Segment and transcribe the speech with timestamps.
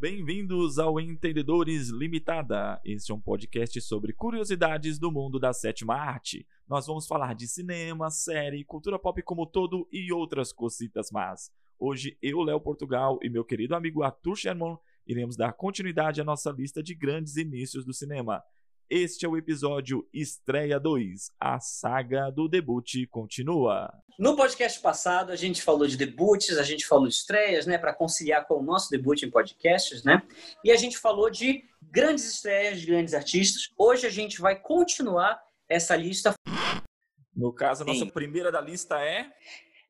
[0.00, 2.80] Bem-vindos ao Entendedores Limitada.
[2.82, 6.46] Este é um podcast sobre curiosidades do mundo da sétima arte.
[6.66, 11.52] Nós vamos falar de cinema, série, cultura pop como todo e outras cositas más.
[11.78, 16.50] Hoje eu, Léo Portugal e meu querido amigo Arthur Sherman iremos dar continuidade à nossa
[16.50, 18.42] lista de grandes inícios do cinema.
[18.92, 21.30] Este é o episódio Estreia 2.
[21.38, 23.88] A saga do debut continua.
[24.18, 27.94] No podcast passado, a gente falou de debuts, a gente falou de estreias, né, para
[27.94, 30.20] conciliar com o nosso debut em podcasts, né?
[30.64, 33.68] E a gente falou de grandes estreias de grandes artistas.
[33.78, 36.34] Hoje a gente vai continuar essa lista.
[37.32, 38.10] No caso, a nossa Sim.
[38.10, 39.30] primeira da lista é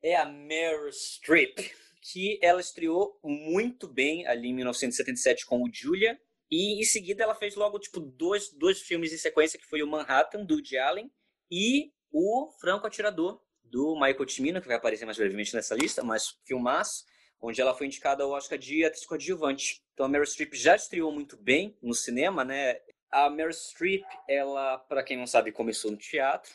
[0.03, 1.57] é a Meryl Streep,
[2.03, 6.19] que ela estreou muito bem ali em 1977 com o Julia
[6.51, 9.87] e em seguida ela fez logo, tipo, dois, dois filmes em sequência, que foi o
[9.87, 11.09] Manhattan, do Woody Allen,
[11.49, 16.37] e o Franco Atirador, do Michael Cimino, que vai aparecer mais brevemente nessa lista, mas
[16.45, 17.05] filmaço,
[17.41, 19.81] onde ela foi indicada ao Oscar de atriz coadjuvante.
[19.93, 22.79] Então a Meryl Streep já estreou muito bem no cinema, né?
[23.09, 26.51] A Meryl Streep, ela, para quem não sabe, começou no teatro.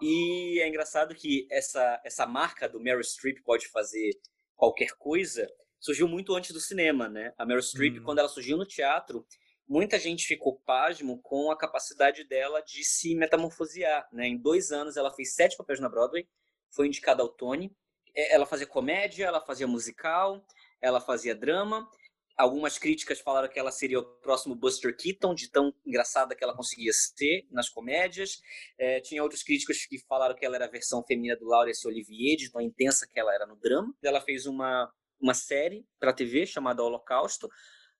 [0.00, 4.18] E é engraçado que essa, essa marca do Meryl Streep pode fazer
[4.56, 5.46] qualquer coisa
[5.78, 7.32] surgiu muito antes do cinema, né?
[7.38, 8.04] A Meryl Streep, hum.
[8.04, 9.26] quando ela surgiu no teatro,
[9.68, 14.26] muita gente ficou pasmo com a capacidade dela de se metamorfosear, né?
[14.26, 16.28] Em dois anos, ela fez sete papéis na Broadway,
[16.70, 17.74] foi indicada ao Tony.
[18.14, 20.44] É, ela fazia comédia, ela fazia musical,
[20.80, 21.88] ela fazia drama.
[22.36, 26.54] Algumas críticas falaram que ela seria o próximo Buster Keaton, de tão engraçada que ela
[26.54, 28.42] conseguia ser nas comédias.
[28.78, 32.36] É, tinha outros críticos que falaram que ela era a versão feminina do Laurence Olivier,
[32.36, 33.94] de tão intensa que ela era no drama.
[34.02, 37.48] Ela fez uma uma série para TV chamada Holocausto,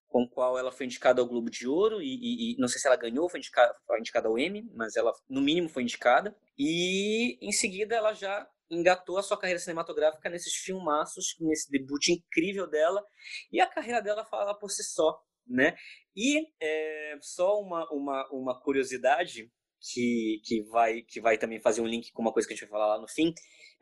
[0.06, 2.81] com a qual ela foi indicada ao Globo de Ouro e, e, e não sei
[2.81, 6.36] se ela ganhou, foi indicada, foi indicada ao Emmy, mas ela no mínimo foi indicada.
[6.58, 12.67] E em seguida ela já engatou a sua carreira cinematográfica nesses filmaços, nesse debut incrível
[12.69, 13.05] dela,
[13.53, 15.77] e a carreira dela fala por si só, né?
[16.14, 21.86] E é, só uma, uma, uma curiosidade que, que, vai, que vai também fazer um
[21.86, 23.33] link com uma coisa que a gente vai falar lá no fim,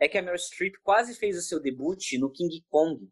[0.00, 3.08] é que a Meryl Streep quase fez o seu debut no King Kong,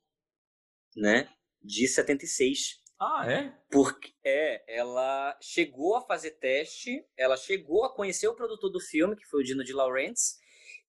[0.97, 1.28] né?
[1.62, 2.80] De 76.
[3.00, 3.53] Ah, é?
[3.70, 9.16] Porque é, ela chegou a fazer teste, ela chegou a conhecer o produtor do filme,
[9.16, 10.38] que foi o Dino de Laurentiis,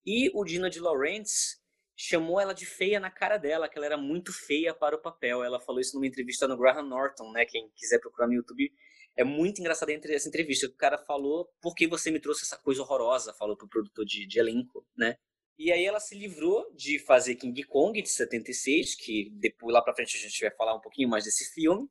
[0.06, 1.60] e o Dino de Laurentiis
[1.96, 5.42] chamou ela de feia na cara dela, que ela era muito feia para o papel.
[5.42, 7.44] Ela falou isso numa entrevista no Graham Norton, né?
[7.44, 8.70] Quem quiser procurar no YouTube,
[9.16, 10.66] é muito engraçada essa entrevista.
[10.66, 13.34] O cara falou, por que você me trouxe essa coisa horrorosa?
[13.34, 15.16] Falou pro produtor de, de elenco, né?
[15.58, 19.94] E aí ela se livrou de fazer King Kong de 76, que depois lá para
[19.94, 21.88] frente a gente vai falar um pouquinho mais desse filme.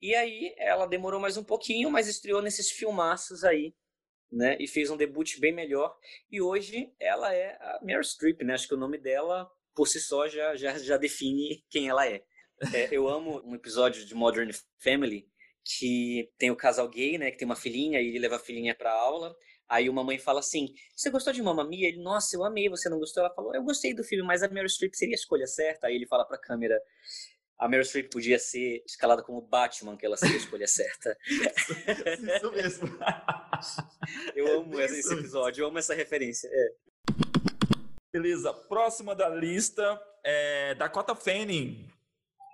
[0.00, 3.74] E aí ela demorou mais um pouquinho, mas estreou nesses filmaços aí,
[4.30, 4.56] né?
[4.58, 5.94] E fez um debut bem melhor.
[6.30, 8.54] E hoje ela é a Meryl Streep, né?
[8.54, 12.22] Acho que o nome dela por si só já já, já define quem ela é.
[12.72, 15.28] é eu amo um episódio de Modern Family
[15.64, 18.74] que tem o casal gay, né, que tem uma filhinha e ele leva a filhinha
[18.74, 19.34] para aula.
[19.68, 21.88] Aí uma mãe fala assim: Você gostou de Mamma Mia?
[21.88, 23.24] Ele, nossa, eu amei, você não gostou?
[23.24, 25.86] Ela falou: Eu gostei do filme, mas a Meryl Streep seria a escolha certa.
[25.86, 26.78] Aí ele fala pra câmera:
[27.58, 31.16] A Meryl Streep podia ser escalada como Batman, que ela seria a escolha certa.
[31.26, 32.88] Isso mesmo.
[34.36, 36.48] eu amo esse episódio, eu amo essa referência.
[36.52, 36.84] É.
[38.12, 41.88] Beleza, próxima da lista é Dakota Fanning,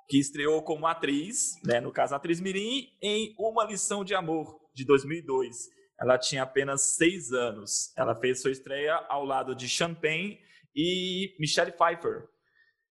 [0.09, 4.87] que estreou como atriz, né, no caso atriz mirim, em Uma Lição de Amor, de
[4.87, 7.93] 2002 ela tinha apenas seis anos.
[7.97, 10.41] Ela fez sua estreia ao lado de Champagne
[10.75, 12.27] e Michelle Pfeiffer.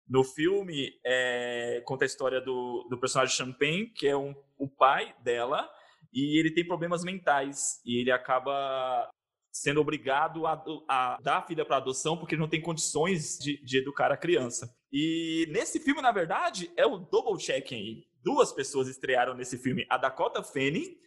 [0.07, 5.15] No filme, é, conta a história do, do personagem Champagne, que é um, o pai
[5.23, 5.69] dela,
[6.11, 7.79] e ele tem problemas mentais.
[7.85, 9.09] E ele acaba
[9.51, 13.63] sendo obrigado a, a dar a filha para adoção porque ele não tem condições de,
[13.63, 14.69] de, educar a criança.
[14.91, 18.03] E nesse filme, na verdade, é o double checking.
[18.21, 20.97] Duas pessoas estrearam nesse filme: a Dakota Fanning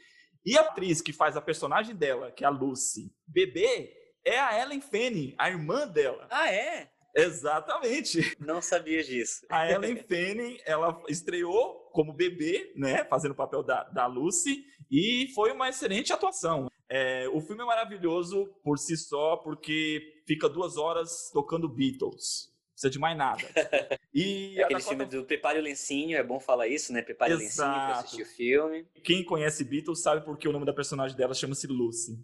[0.49, 3.95] e a atriz que faz a personagem dela, que é a Lucy, bebê,
[4.25, 6.27] é a Ellen Fanning, a irmã dela.
[6.31, 6.91] Ah, é?
[7.15, 8.35] Exatamente.
[8.41, 9.45] Não sabia disso.
[9.51, 15.31] A Ellen Fanning, ela estreou como bebê, né, fazendo o papel da, da Lucy, e
[15.35, 16.71] foi uma excelente atuação.
[16.89, 22.91] É, o filme é maravilhoso por si só, porque fica duas horas tocando Beatles precisa
[22.91, 23.43] de mais nada.
[24.15, 24.89] E Aquele Dakota...
[24.89, 27.03] filme do Prepare o Lencinho, é bom falar isso, né?
[27.03, 27.41] Prepare Exato.
[27.41, 28.87] o Lencinho pra assistir o filme.
[29.05, 32.19] Quem conhece Beatles sabe porque o nome da personagem dela chama-se Lucy.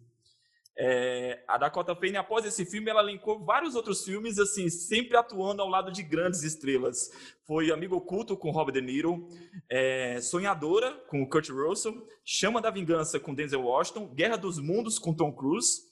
[0.76, 5.62] É, a Dakota Fanning, após esse filme, ela linkou vários outros filmes, assim, sempre atuando
[5.62, 7.12] ao lado de grandes estrelas.
[7.46, 9.28] Foi Amigo Oculto com Robert De Niro,
[9.70, 15.14] é, Sonhadora com Kurt Russell, Chama da Vingança com Denzel Washington, Guerra dos Mundos com
[15.14, 15.82] Tom Cruise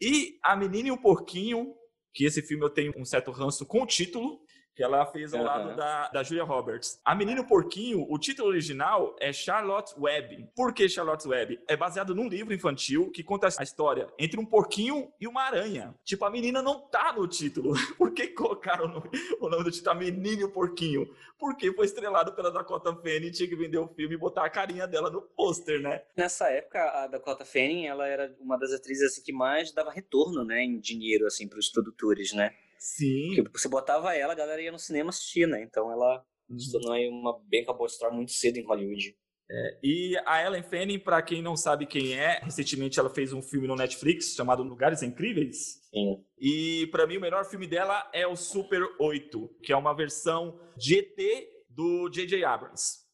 [0.00, 1.74] e A Menina e o Porquinho
[2.16, 4.40] que esse filme eu tenho um certo ranço com o título,
[4.76, 5.46] que ela fez ao uhum.
[5.46, 7.00] lado da, da Julia Roberts.
[7.02, 10.50] A Menino Porquinho, o título original é Charlotte Webb.
[10.54, 11.58] Por que Charlotte Webb?
[11.66, 15.94] É baseado num livro infantil que conta a história entre um porquinho e uma aranha.
[16.04, 17.72] Tipo, a menina não tá no título.
[17.96, 19.02] Por que colocaram no,
[19.40, 21.08] o nome do título A Menina e o Porquinho?
[21.38, 24.86] Porque foi estrelado pela Dakota Fanning, tinha que vender o filme e botar a carinha
[24.86, 26.02] dela no pôster, né?
[26.14, 30.44] Nessa época, a Dakota Fanning, ela era uma das atrizes assim, que mais dava retorno,
[30.44, 32.54] né, em dinheiro, assim, para os produtores, né?
[32.78, 33.42] Sim.
[33.42, 35.62] Porque você botava ela, a galera ia no cinema assistir, né?
[35.62, 36.58] Então ela uhum.
[36.58, 39.16] se tornou aí uma bem acabou de estar muito cedo em Hollywood.
[39.48, 43.40] É, e a Ellen Fanning, para quem não sabe quem é, recentemente ela fez um
[43.40, 45.80] filme no Netflix chamado Lugares Incríveis.
[45.88, 46.24] Sim.
[46.38, 50.58] E para mim o melhor filme dela é o Super 8, que é uma versão
[50.76, 52.44] GT do J.J.
[52.44, 53.05] Abrams.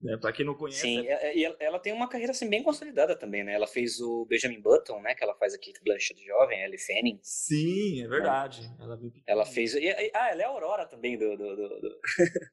[0.00, 0.16] Né?
[0.18, 0.80] Para quem não conhece.
[0.80, 1.36] Sim, é...
[1.36, 3.54] e ela tem uma carreira assim, bem consolidada também, né?
[3.54, 5.14] Ela fez o Benjamin Button, né?
[5.14, 7.18] Que ela faz aqui Blanchett jovem, Ellie Fanning.
[7.22, 8.62] Sim, é verdade.
[8.62, 8.76] Né?
[8.78, 9.74] Ela, ela fez.
[9.74, 11.36] E, ah, ela é a Aurora também do.
[11.36, 12.00] do, do, do...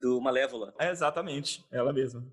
[0.00, 0.74] do Malévola.
[0.80, 2.26] É, exatamente, ela mesma.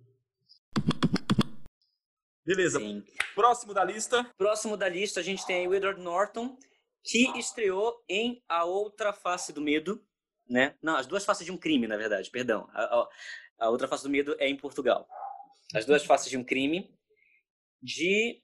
[2.45, 2.79] Beleza.
[2.79, 3.03] Sim.
[3.35, 4.23] Próximo da lista.
[4.37, 6.57] Próximo da lista, a gente tem o Edward Norton,
[7.03, 10.01] que estreou em A Outra Face do Medo,
[10.49, 10.73] né?
[10.81, 12.69] Não, as duas faces de um crime, na verdade, perdão.
[12.71, 13.09] A, a,
[13.57, 15.07] a outra face do medo é em Portugal.
[15.73, 16.93] As duas faces de um crime
[17.81, 18.41] de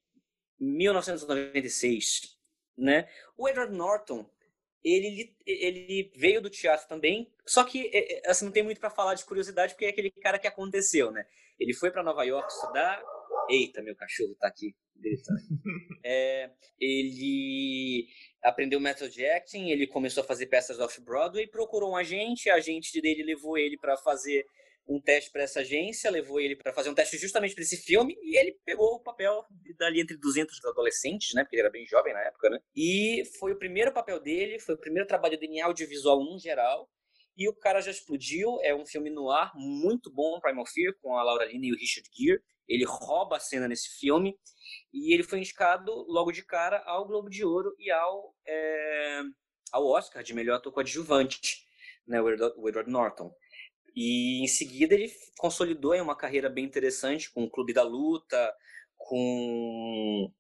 [0.60, 2.38] 1996,
[2.78, 3.08] né?
[3.38, 4.30] O Edward Norton,
[4.84, 8.90] ele, ele veio do teatro também, só que é, é, assim, não tem muito para
[8.90, 11.26] falar de curiosidade, porque é aquele cara que aconteceu, né?
[11.60, 13.02] Ele foi para Nova York estudar.
[13.50, 14.76] Eita, meu cachorro tá aqui
[16.04, 16.50] é,
[16.80, 18.08] ele
[18.42, 23.02] aprendeu método de acting, ele começou a fazer peças off-Broadway, procurou um agente, a agente
[23.02, 24.46] dele levou ele para fazer
[24.88, 28.18] um teste para essa agência, levou ele para fazer um teste justamente para esse filme
[28.22, 29.46] e ele pegou o papel
[29.78, 31.44] dali entre 200 adolescentes, né?
[31.44, 32.60] Porque ele era bem jovem na época, né?
[32.76, 36.90] E foi o primeiro papel dele, foi o primeiro trabalho dele em audiovisual no geral.
[37.36, 38.60] E o cara já explodiu.
[38.62, 41.78] É um filme no ar muito bom, Primal Fear, com a Laura Linney e o
[41.78, 42.42] Richard Gere.
[42.68, 44.38] Ele rouba a cena nesse filme.
[44.94, 49.22] E ele foi indicado logo de cara ao Globo de Ouro e ao, é,
[49.72, 51.66] ao Oscar de melhor ator coadjuvante,
[52.08, 52.22] né?
[52.22, 53.34] O Edward Norton.
[53.96, 58.54] E em seguida ele consolidou uma carreira bem interessante com o Clube da Luta,
[58.98, 60.32] com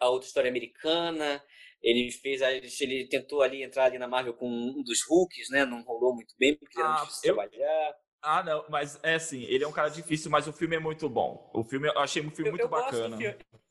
[0.00, 1.42] a outra história americana.
[1.80, 2.40] Ele fez,
[2.80, 5.64] ele tentou ali entrar ali na Marvel com um dos Hulks, né?
[5.64, 7.34] Não rolou muito bem porque ah, era difícil eu...
[7.36, 7.94] trabalhar.
[8.20, 11.08] Ah, não, mas é assim, ele é um cara difícil, mas o filme é muito
[11.08, 11.48] bom.
[11.54, 13.16] O filme, eu achei um filme eu, muito eu bacana.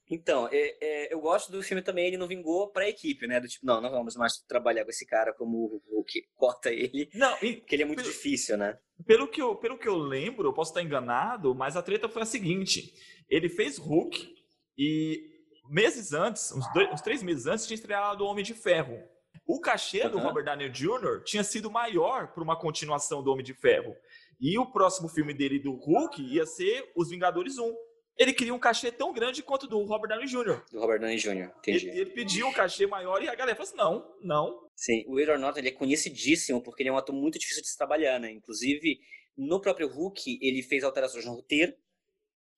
[0.09, 3.39] Então, é, é, eu gosto do filme também, ele não vingou pra equipe, né?
[3.39, 7.09] Do tipo, não, não vamos mais trabalhar com esse cara como o Hulk, corta ele.
[7.13, 8.77] Não, e, porque ele é muito pelo, difícil, né?
[9.06, 12.21] Pelo que, eu, pelo que eu lembro, eu posso estar enganado, mas a treta foi
[12.21, 12.94] a seguinte:
[13.30, 14.33] ele fez Hulk
[14.77, 15.38] e
[15.69, 18.98] meses antes, uns, dois, uns três meses antes, tinha estreado o Homem de Ferro.
[19.45, 20.12] O cachê uhum.
[20.12, 21.24] do Robert Downey Jr.
[21.25, 23.95] tinha sido maior para uma continuação do Homem de Ferro.
[24.39, 27.87] E o próximo filme dele do Hulk ia ser Os Vingadores 1
[28.18, 30.64] ele queria um cachê tão grande quanto do Robert Downey Jr.
[30.72, 31.90] Do Robert Downey Jr., entendi.
[31.90, 34.69] Ele, ele pediu um cachê maior e a galera falou assim, não, não.
[34.75, 37.69] Sim, o Edward Norton ele é conhecidíssimo porque ele é um ator muito difícil de
[37.69, 38.31] se trabalhar, né?
[38.31, 39.00] Inclusive,
[39.38, 41.75] no próprio Hulk, ele fez alterações no roteiro,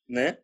[0.07, 0.39] né?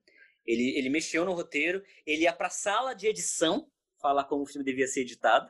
[0.46, 3.70] Ele, ele mexeu no roteiro, ele ia pra sala de edição
[4.00, 5.50] falar como o filme devia ser editado.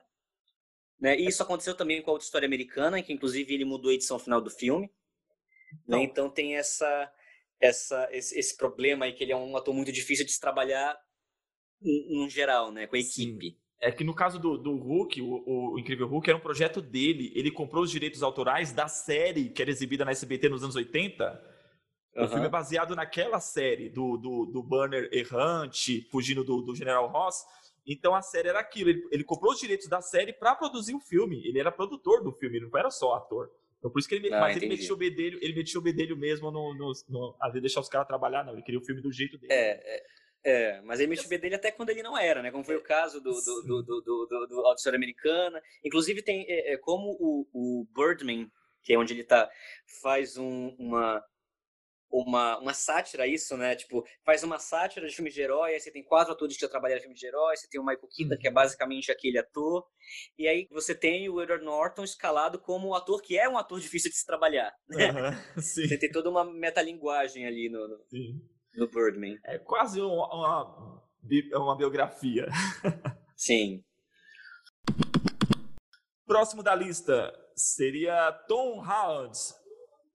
[0.99, 1.19] Né?
[1.19, 3.93] E isso aconteceu também com a outra história americana, em que inclusive ele mudou a
[3.93, 4.89] edição final do filme.
[5.85, 6.03] Né?
[6.03, 7.11] Então tem essa
[7.59, 10.97] essa, esse, esse, problema aí que ele é um ator muito difícil de se trabalhar
[11.81, 13.51] no geral, né, com a equipe.
[13.51, 13.57] Sim.
[13.79, 17.31] É que no caso do, do Hulk, o, o, Incrível Hulk era um projeto dele.
[17.35, 21.55] Ele comprou os direitos autorais da série que era exibida na SBT nos anos 80.
[22.15, 22.23] Uhum.
[22.23, 27.07] O filme é baseado naquela série do, do, do Banner errante, fugindo do, do General
[27.07, 27.43] Ross.
[27.85, 28.89] Então a série era aquilo.
[28.89, 31.45] Ele, ele comprou os direitos da série para produzir o filme.
[31.45, 33.51] Ele era produtor do filme, ele não era só ator.
[33.79, 36.17] Então por isso que ele, ah, mas ele metia o bedelho, ele metia o bedelho
[36.17, 39.01] mesmo no, no, no às vezes deixar os caras trabalhar, não, ele queria o filme
[39.01, 39.53] do jeito dele.
[39.53, 40.03] É, é,
[40.43, 42.51] é mas ele metia o bedelho até quando ele não era, né?
[42.51, 45.61] Como foi o caso do, do, do, do, do, do, do Auditório Americana.
[45.83, 48.49] Inclusive tem, é, é, como o, o Birdman,
[48.83, 49.49] que é onde ele tá,
[50.01, 51.23] faz um, uma
[52.21, 53.75] uma, uma sátira isso, né?
[53.75, 56.69] Tipo, faz uma sátira de filme de herói, aí você tem quatro atores que já
[56.69, 58.55] trabalharam em filme de herói, você tem o Michael Keaton, que é uhum.
[58.55, 59.85] basicamente aquele ator,
[60.37, 63.79] e aí você tem o Edward Norton escalado como um ator que é um ator
[63.79, 65.43] difícil de se trabalhar, né?
[65.55, 67.97] Você tem toda uma metalinguagem ali no, no,
[68.75, 69.37] no Birdman.
[69.43, 71.03] É quase uma, uma,
[71.55, 72.47] uma biografia.
[73.35, 73.83] Sim.
[76.25, 79.37] Próximo da lista seria Tom Holland,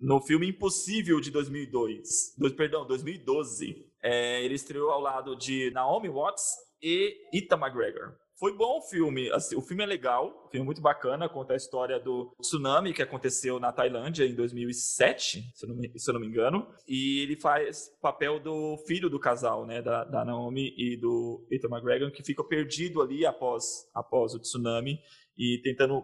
[0.00, 3.86] no filme Impossível de 2002, dois, perdão, 2012.
[4.02, 8.14] É, ele estreou ao lado de Naomi Watts e Ita McGregor.
[8.38, 9.30] Foi bom o filme.
[9.30, 12.94] Assim, o filme é legal, o filme é muito bacana, conta a história do tsunami
[12.94, 16.66] que aconteceu na Tailândia em 2007, se eu não me, se eu não me engano.
[16.88, 21.68] E ele faz papel do filho do casal, né, da, da Naomi e do Ethan
[21.68, 24.98] McGregor, que fica perdido ali após, após o tsunami
[25.36, 26.02] e tentando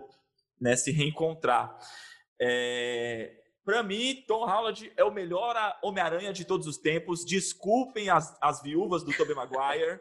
[0.61, 1.75] né, se reencontrar.
[2.39, 7.25] É, para mim, Tom Holland é o melhor Homem-Aranha de todos os tempos.
[7.25, 9.99] Desculpem as, as viúvas do Tobey Maguire.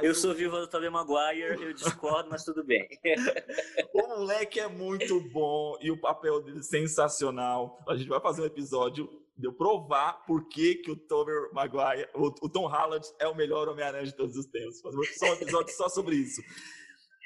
[0.00, 2.88] eu sou viúva do Tobey Maguire, eu discordo, mas tudo bem.
[3.92, 7.78] o moleque é muito bom e o papel dele é sensacional.
[7.86, 12.08] A gente vai fazer um episódio de eu provar por que, que o Tobey Maguire,
[12.14, 14.80] o, o Tom Holland é o melhor Homem-Aranha de todos os tempos.
[14.80, 16.40] Fazer um episódio só sobre isso.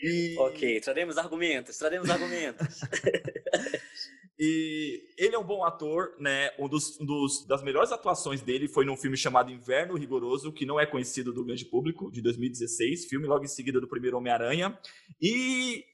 [0.03, 0.35] E...
[0.41, 2.81] Ok, traremos argumentos, traremos argumentos.
[4.39, 6.51] E ele é um bom ator, né?
[6.59, 10.67] Um dos, um dos, das melhores atuações dele foi num filme chamado Inverno Rigoroso, que
[10.67, 14.79] não é conhecido do grande público, de 2016, filme logo em seguida do primeiro Homem-Aranha.
[15.21, 15.85] E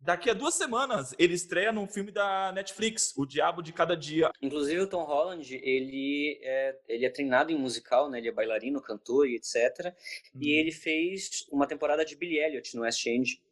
[0.00, 4.30] daqui a duas semanas ele estreia num filme da Netflix, O Diabo de Cada Dia.
[4.40, 8.18] Inclusive o Tom Holland, ele é, ele é treinado em musical, né?
[8.18, 9.92] Ele é bailarino, cantor e etc.
[10.34, 10.40] Hum.
[10.40, 10.60] E uhum.
[10.60, 13.42] ele fez uma temporada de Billy Elliot no West End.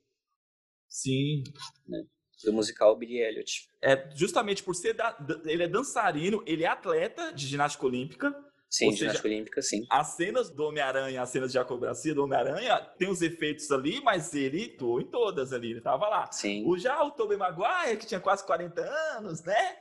[0.88, 1.42] Sim.
[1.88, 2.04] Né?
[2.44, 3.68] Do musical Billy Elliot.
[3.80, 8.34] É justamente por ser da, ele é dançarino, ele é atleta de ginástica olímpica.
[8.68, 9.86] Sim, Ou ginástica seja, olímpica, sim.
[9.90, 14.34] As cenas do Homem-Aranha, as cenas de acrobacia do Homem-Aranha, tem os efeitos ali, mas
[14.34, 16.32] ele atuou em todas ali, ele tava lá.
[16.32, 16.64] Sim.
[16.66, 18.80] O já o Tobey Maguire, que tinha quase 40
[19.16, 19.76] anos, né?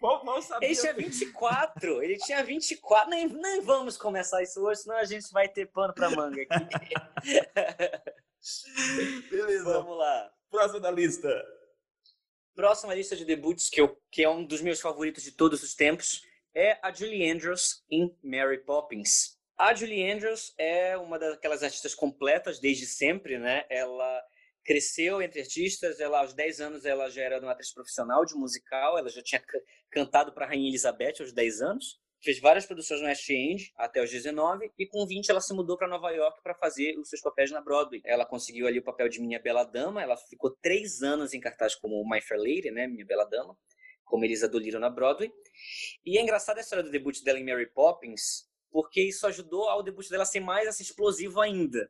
[0.00, 0.68] Mal, sabia.
[0.68, 3.08] Ele tinha 24, ele tinha 24.
[3.08, 6.54] Nem, nem vamos começar isso hoje, senão a gente vai ter pano pra manga aqui.
[9.30, 9.64] Beleza.
[9.64, 10.30] Vamos lá.
[10.50, 11.28] Próxima da lista.
[12.54, 15.74] Próxima lista de debuts, que, eu, que é um dos meus favoritos de todos os
[15.74, 16.22] tempos,
[16.54, 19.36] é a Julie Andrews em Mary Poppins.
[19.58, 23.64] A Julie Andrews é uma daquelas artistas completas desde sempre, né?
[23.68, 24.22] Ela
[24.64, 28.96] cresceu entre artistas, ela aos 10 anos ela já era uma atriz profissional de musical,
[28.96, 29.42] ela já tinha
[29.90, 34.02] cantado para a Rainha Elizabeth aos 10 anos fez várias produções no West End até
[34.02, 37.20] os 19 e com 20 ela se mudou para Nova York para fazer os seus
[37.20, 38.00] papéis na Broadway.
[38.04, 41.74] Ela conseguiu ali o papel de Minha Bela Dama, ela ficou três anos em cartaz
[41.74, 43.56] como My Fair Lady, né, Minha Bela Dama,
[44.04, 45.30] como Elisa Dolittle na Broadway.
[46.04, 49.82] E é engraçada a história do debut dela em Mary Poppins, porque isso ajudou ao
[49.82, 51.88] debut dela ser mais assim, explosivo ainda.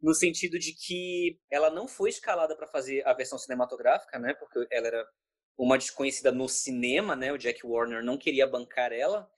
[0.00, 4.34] No sentido de que ela não foi escalada para fazer a versão cinematográfica, né?
[4.34, 5.08] Porque ela era
[5.56, 7.32] uma desconhecida no cinema, né?
[7.32, 9.28] O Jack Warner não queria bancar ela.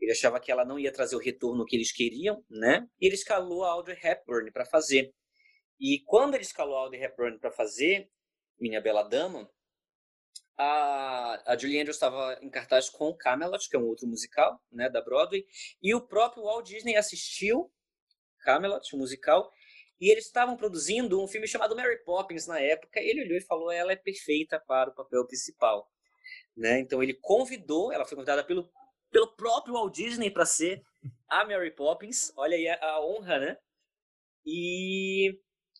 [0.00, 2.88] Ele achava que ela não ia trazer o retorno que eles queriam, né?
[3.00, 5.12] E ele escalou a Audrey Hepburn para fazer.
[5.80, 8.10] E quando ele escalou a Audrey Hepburn para fazer
[8.58, 9.50] Minha Bela Dama,
[10.56, 14.90] a, a Julie Andrews estava em cartaz com Camelot, que é um outro musical, né,
[14.90, 15.46] da Broadway,
[15.80, 17.72] e o próprio Walt Disney assistiu
[18.40, 19.52] Camelot, o musical,
[20.00, 23.70] e eles estavam produzindo um filme chamado Mary Poppins na época, ele olhou e falou:
[23.70, 25.90] ela é perfeita para o papel principal.
[26.56, 26.80] Né?
[26.80, 28.68] Então ele convidou, ela foi convidada pelo
[29.10, 30.82] pelo próprio Walt Disney para ser
[31.28, 32.32] a Mary Poppins.
[32.36, 33.58] Olha aí a, honra, né?
[34.44, 35.38] E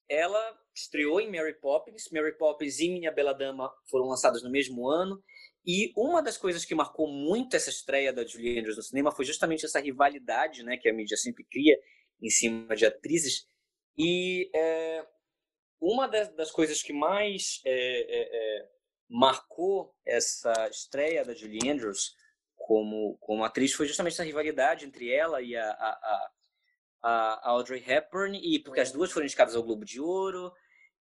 [0.09, 2.11] ela estreou em Mary Poppins.
[2.11, 5.23] Mary Poppins e Minha Bela Dama foram lançadas no mesmo ano.
[5.67, 9.25] E uma das coisas que marcou muito essa estreia da Julie Andrews no cinema foi
[9.25, 11.79] justamente essa rivalidade, né, que a mídia sempre cria
[12.23, 13.47] em cima de atrizes.
[13.97, 15.07] E é,
[15.81, 18.69] uma das, das, coisas que mais é, é, é
[19.11, 22.15] marcou essa estreia da Julie Andrews
[22.69, 26.31] como, como atriz foi justamente essa rivalidade entre ela e a, a,
[27.03, 30.53] a, Audrey Hepburn, e porque as duas foram indicadas ao Globo de Ouro.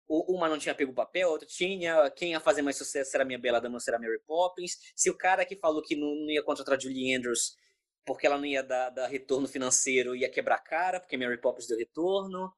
[0.08, 2.12] Uma não tinha pego o papel, a outra tinha.
[2.12, 4.74] Quem ia fazer mais sucesso era Minha Bela Dama, será Mary Poppins.
[4.96, 7.56] Se o cara que falou que não, não ia contratar Julie Andrews
[8.06, 11.66] porque ela não ia dar, dar retorno financeiro, ia quebrar a cara, porque Mary Poppins
[11.66, 12.54] deu retorno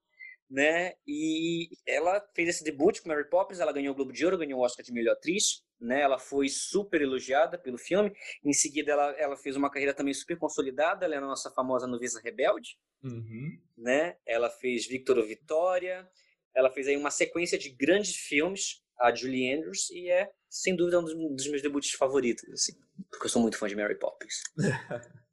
[0.49, 0.93] né?
[1.05, 4.59] E ela fez esse debut com Mary Poppins, ela ganhou o Globo de Ouro, ganhou
[4.59, 6.01] o Oscar de melhor atriz, né?
[6.01, 8.11] Ela foi super elogiada pelo filme.
[8.43, 11.05] Em seguida, ela, ela fez uma carreira também super consolidada.
[11.05, 13.59] Ela é a nossa famosa Novisa Rebelde, uhum.
[13.77, 14.17] né?
[14.25, 16.09] Ela fez Victor ou Vitória.
[16.55, 20.99] Ela fez aí uma sequência de grandes filmes, a Julie Andrews, e é sem dúvida
[20.99, 22.73] um dos, dos meus debuts favoritos, assim,
[23.11, 24.41] porque eu sou muito fã de Mary Poppins.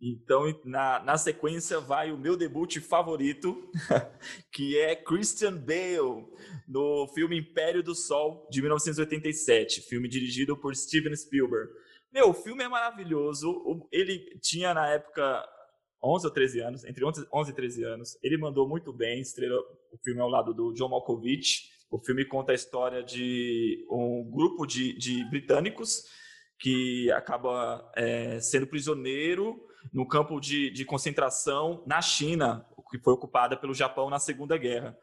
[0.00, 3.68] Então, na, na sequência, vai o meu debut favorito,
[4.52, 6.24] que é Christian Bale,
[6.68, 11.72] no filme Império do Sol, de 1987, filme dirigido por Steven Spielberg.
[12.12, 13.88] Meu, o filme é maravilhoso.
[13.90, 15.44] Ele tinha, na época,
[16.02, 18.18] 11 ou 13 anos, entre 11 e 13 anos.
[18.22, 21.70] Ele mandou muito bem, estrelou o filme ao lado do John Malkovich.
[21.90, 26.04] O filme conta a história de um grupo de, de britânicos
[26.58, 33.56] que acaba é, sendo prisioneiro no campo de, de concentração na China, que foi ocupada
[33.56, 34.96] pelo Japão na Segunda Guerra.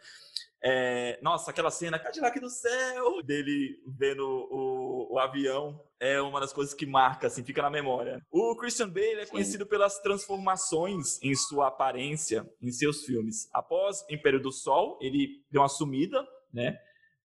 [0.68, 6.52] É, nossa, aquela cena, Cadillac do céu, dele vendo o, o, avião, é uma das
[6.52, 8.20] coisas que marca, assim, fica na memória.
[8.32, 9.32] O Christian Bale é Sim.
[9.32, 13.48] conhecido pelas transformações em sua aparência em seus filmes.
[13.54, 16.80] Após Império do Sol, ele deu uma sumida, né?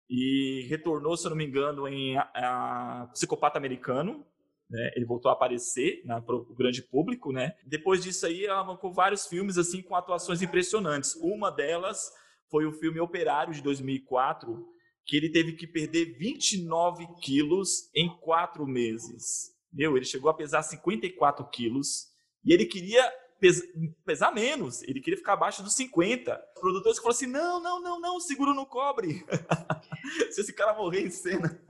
[0.08, 4.26] E retornou, se eu não me engano, em a, a Psicopata Americano,
[4.70, 4.92] né?
[4.94, 7.54] Ele voltou a aparecer para o grande público, né?
[7.66, 11.16] Depois disso aí, ela marcou vários filmes assim com atuações impressionantes.
[11.16, 12.10] Uma delas
[12.48, 14.64] foi o filme Operário de 2004,
[15.04, 19.50] que ele teve que perder 29 quilos em quatro meses.
[19.72, 22.06] Meu, ele chegou a pesar 54 quilos
[22.44, 23.12] e ele queria
[24.04, 26.40] pesar menos, ele queria ficar abaixo dos 50.
[26.54, 29.24] Os produtores falaram assim: não, não, não, não, seguro no cobre.
[30.30, 31.60] Se esse cara morrer em cena.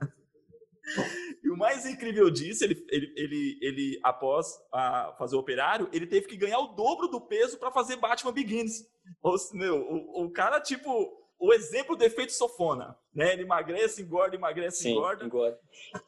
[1.53, 6.27] O mais incrível disso, ele, ele, ele, ele após a fazer o operário, ele teve
[6.27, 8.85] que ganhar o dobro do peso para fazer Batman Begins.
[9.21, 13.33] Ou, meu, o, o cara, tipo, o exemplo do efeito sofona, né?
[13.33, 15.25] Ele emagrece, engorda, emagrece, Sim, engorda.
[15.25, 15.59] engorda.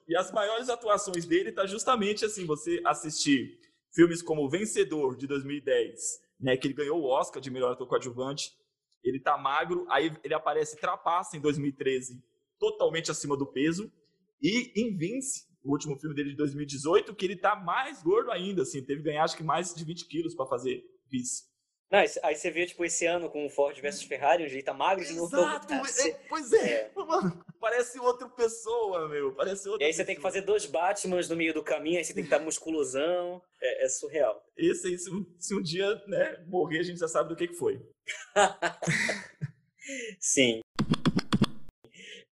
[0.08, 3.60] E as maiores atuações dele tá justamente assim, você assistir
[3.94, 7.88] filmes como O Vencedor de 2010, né, que ele ganhou o Oscar de melhor ator
[7.88, 8.52] coadjuvante.
[9.04, 12.24] Ele tá magro, aí ele aparece Trapaça em 2013,
[12.60, 13.92] totalmente acima do peso.
[14.44, 18.64] E em Vince, o último filme dele de 2018, que ele tá mais gordo ainda,
[18.64, 21.44] assim, teve que ganhar acho que mais de 20 quilos para fazer Vince.
[21.94, 24.74] Não, aí você vê, tipo, esse ano com o Ford versus Ferrari, onde ele tá
[24.74, 25.36] magro de novo.
[25.38, 26.92] Exato, é, pois é, é.
[26.98, 31.30] Mano, parece outra pessoa, meu, parece outra E aí você tem que fazer dois Batmans
[31.30, 34.44] no meio do caminho, aí você tem que estar tá musculosão, é, é, surreal.
[34.58, 37.54] Esse aí, se, se um dia, né, morrer, a gente já sabe do que que
[37.54, 37.80] foi.
[40.20, 40.63] Sim.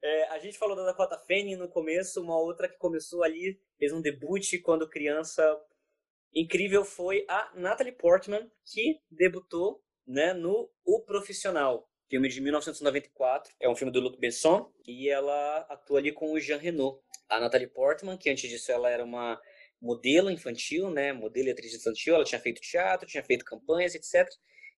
[0.03, 3.93] É, a gente falou da Dakota Fanning no começo, uma outra que começou ali, fez
[3.93, 5.43] um debut quando criança
[6.33, 13.53] incrível foi a Natalie Portman, que debutou né, no O Profissional, filme de 1994.
[13.59, 16.99] É um filme do Luc Besson e ela atua ali com o Jean Reno.
[17.29, 19.39] A Natalie Portman, que antes disso ela era uma
[19.79, 24.27] modelo infantil, né, modelo e atriz infantil, ela tinha feito teatro, tinha feito campanhas, etc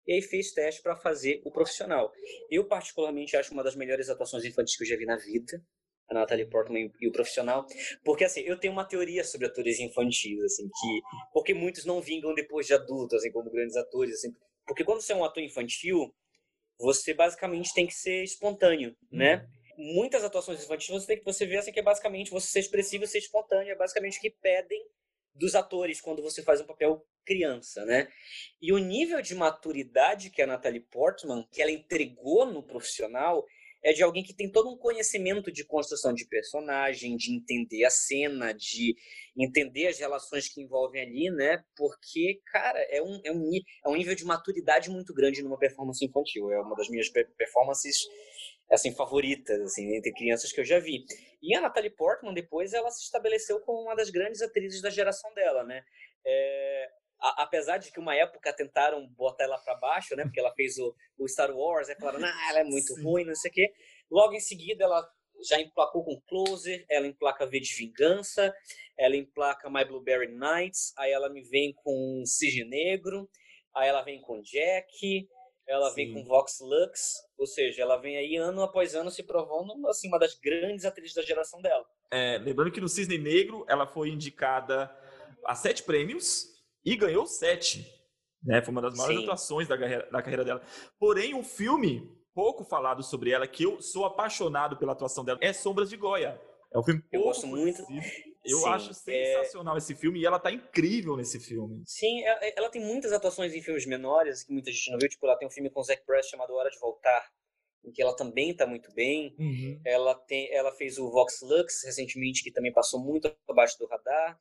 [0.05, 2.11] e aí fez teste para fazer o profissional.
[2.49, 5.61] Eu, particularmente, acho uma das melhores atuações infantis que eu já vi na vida,
[6.09, 7.65] a Natalie Portman e o profissional,
[8.03, 12.33] porque assim, eu tenho uma teoria sobre atores infantis, assim, que porque muitos não vingam
[12.33, 14.33] depois de adultos, assim, como grandes atores, assim,
[14.65, 16.13] porque quando você é um ator infantil,
[16.77, 19.47] você basicamente tem que ser espontâneo, né?
[19.77, 19.95] Uhum.
[19.95, 23.07] Muitas atuações infantis você tem que você vê assim que é basicamente você ser expressivo
[23.07, 24.85] ser espontâneo, é basicamente o que pedem
[25.35, 28.07] dos atores quando você faz um papel criança, né?
[28.61, 33.45] E o nível de maturidade que a Natalie Portman, que ela entregou no profissional,
[33.83, 37.89] é de alguém que tem todo um conhecimento de construção de personagem, de entender a
[37.89, 38.95] cena, de
[39.37, 41.63] entender as relações que envolvem ali, né?
[41.75, 43.51] Porque, cara, é um, é um,
[43.85, 46.49] é um nível de maturidade muito grande numa performance infantil.
[46.51, 47.97] É uma das minhas performances
[48.73, 51.05] assim favoritas assim entre crianças que eu já vi.
[51.41, 55.33] E a Natalie Portman depois ela se estabeleceu como uma das grandes atrizes da geração
[55.33, 55.83] dela, né?
[56.25, 60.23] É, a, apesar de que uma época tentaram botar ela para baixo, né?
[60.23, 63.03] Porque ela fez o, o Star Wars, aí falaram, ah, ela é muito Sim.
[63.03, 63.73] ruim, não sei o quê.
[64.11, 65.07] Logo em seguida ela
[65.47, 68.53] já emplacou com Closer, ela emplaca V de Vingança,
[68.97, 73.29] ela emplaca My Blueberry Nights, aí ela me vem com Cisne Negro,
[73.75, 75.27] aí ela vem com Jack,
[75.67, 75.95] ela Sim.
[75.95, 80.07] vem com Vox Lux, ou seja, ela vem aí ano após ano se provando assim,
[80.07, 81.85] uma das grandes atrizes da geração dela.
[82.11, 84.93] É, lembrando que no Cisne Negro ela foi indicada
[85.45, 86.45] a sete prêmios
[86.85, 87.85] e ganhou sete.
[88.43, 88.61] Né?
[88.61, 89.23] Foi uma das maiores Sim.
[89.23, 90.61] atuações da carreira, da carreira dela.
[90.99, 95.53] Porém, um filme pouco falado sobre ela, que eu sou apaixonado pela atuação dela, é
[95.53, 96.39] Sombras de Goya.
[96.73, 97.83] É um filme pouco Eu gosto muito.
[98.43, 99.77] Eu Sim, acho é sensacional é...
[99.77, 101.81] esse filme e ela tá incrível nesse filme.
[101.85, 105.09] Sim, é, é, ela tem muitas atuações em filmes menores que muita gente não viu.
[105.09, 107.29] Tipo, ela tem um filme com Zac Braff chamado Hora de Voltar,
[107.85, 109.33] em que ela também tá muito bem.
[109.39, 109.79] Uhum.
[109.85, 114.37] Ela, tem, ela fez o Vox Lux recentemente, que também passou muito abaixo do radar.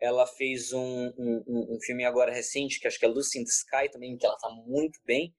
[0.00, 3.50] Ela fez um, um, um filme agora recente, que acho que é Lucy in the
[3.50, 5.34] Sky também, que ela tá muito bem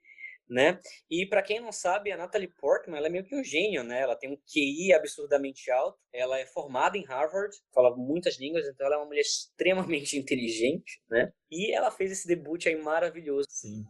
[0.49, 0.79] né?
[1.09, 4.01] E para quem não sabe, a Natalie Portman, ela é meio que um gênio, né?
[4.01, 8.87] Ela tem um QI absurdamente alto, ela é formada em Harvard, fala muitas línguas, então
[8.87, 11.31] ela é uma mulher extremamente inteligente, né?
[11.51, 13.47] E ela fez esse debut aí maravilhoso.
[13.49, 13.83] Sim.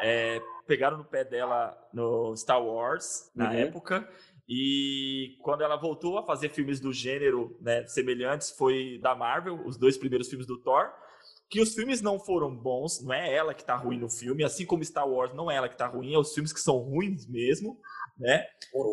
[0.00, 3.56] É, pegaram no pé dela no Star Wars, na uhum.
[3.56, 4.08] época,
[4.48, 9.76] e quando ela voltou a fazer filmes do gênero né, semelhantes, foi da Marvel, os
[9.76, 10.92] dois primeiros filmes do Thor,
[11.50, 14.64] que os filmes não foram bons, não é ela que tá ruim no filme, assim
[14.64, 17.26] como Star Wars não é ela que tá ruim, é os filmes que são ruins
[17.26, 17.76] mesmo,
[18.16, 18.46] né?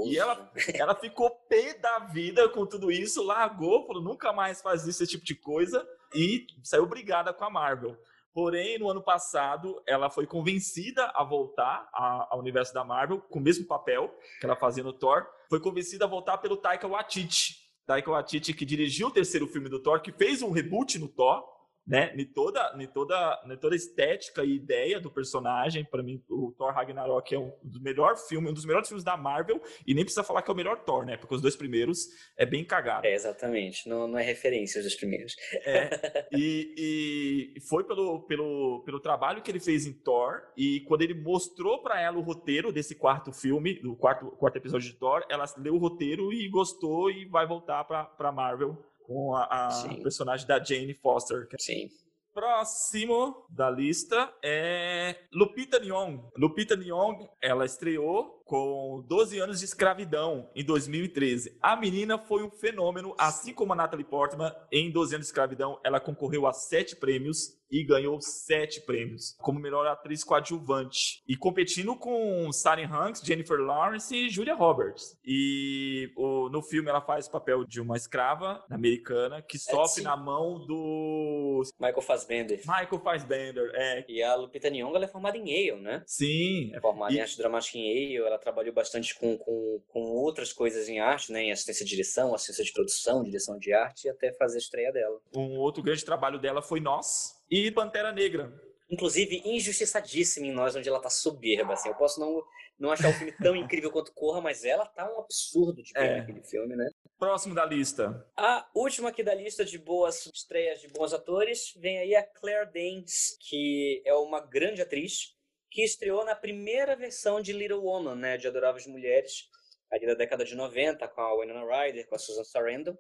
[0.10, 4.88] E ela, ela ficou pé da vida com tudo isso, largou, falou, nunca mais faz
[4.88, 7.96] esse tipo de coisa e saiu brigada com a Marvel.
[8.34, 13.42] Porém, no ano passado, ela foi convencida a voltar ao universo da Marvel com o
[13.42, 15.26] mesmo papel que ela fazia no Thor.
[15.50, 17.56] Foi convencida a voltar pelo Taika Waititi.
[17.86, 21.44] Taika Waititi, que dirigiu o terceiro filme do Thor, que fez um reboot no Thor,
[21.88, 25.86] né, em toda, em toda, em toda a estética e ideia do personagem.
[25.86, 29.16] Para mim, o Thor Ragnarok é um dos melhores filmes, um dos melhores filmes da
[29.16, 31.16] Marvel, e nem precisa falar que é o melhor Thor, né?
[31.16, 33.08] Porque os dois primeiros é bem cagado.
[33.08, 33.88] É, exatamente.
[33.88, 35.36] Não, não é referência os dois primeiros.
[35.66, 41.04] É, e, e foi pelo, pelo, pelo trabalho que ele fez em Thor, e quando
[41.04, 45.26] ele mostrou para ela o roteiro desse quarto filme, do quarto, quarto episódio de Thor,
[45.30, 49.70] ela leu o roteiro e gostou e vai voltar para Marvel com a, a
[50.04, 51.48] personagem da Jane Foster.
[51.54, 51.90] É Sim.
[52.34, 56.30] Próximo da lista é Lupita Nyong.
[56.38, 61.58] Lupita Nyong, ela estreou com 12 anos de escravidão em 2013.
[61.62, 65.80] A menina foi um fenômeno, assim como a Natalie Portman, em 12 anos de escravidão,
[65.84, 71.96] ela concorreu a sete prêmios e ganhou sete prêmios como melhor atriz coadjuvante e competindo
[71.96, 75.18] com Sally Hanks, Jennifer Lawrence e Julia Roberts.
[75.26, 80.02] E o, no filme ela faz o papel de uma escrava americana que é, sofre
[80.02, 82.60] é, na mão do Michael Fassbender.
[82.60, 84.06] Michael Fassbender, é.
[84.08, 86.04] E a Lupita Nyong'o ela é formada em Yale, né?
[86.06, 86.72] Sim.
[86.74, 87.18] É formada e...
[87.18, 88.28] em arte dramática em Yale.
[88.28, 91.44] Ela trabalhou bastante com, com, com outras coisas em arte, né?
[91.44, 94.92] Em assistência de direção, assistência de produção, direção de arte e até fazer a estreia
[94.92, 95.20] dela.
[95.36, 98.54] Um outro grande trabalho dela foi Nós, e Pantera Negra.
[98.90, 101.90] Inclusive, injustiçadíssima em nós, onde ela tá soberba, assim.
[101.90, 102.42] Eu posso não,
[102.80, 106.04] não achar o filme tão incrível quanto Corra, mas ela tá um absurdo de bem
[106.04, 106.18] é.
[106.20, 106.90] naquele filme, né?
[107.20, 108.26] Próximo da lista.
[108.38, 112.72] A última aqui da lista de boas estreias de bons atores vem aí a Claire
[112.72, 115.36] Danes, que é uma grande atriz,
[115.70, 118.38] que estreou na primeira versão de Little Woman, né?
[118.38, 119.50] De Adoráveis Mulheres,
[119.92, 122.98] ali da década de 90, com a Winona Ryder, com a Susan Sarandon.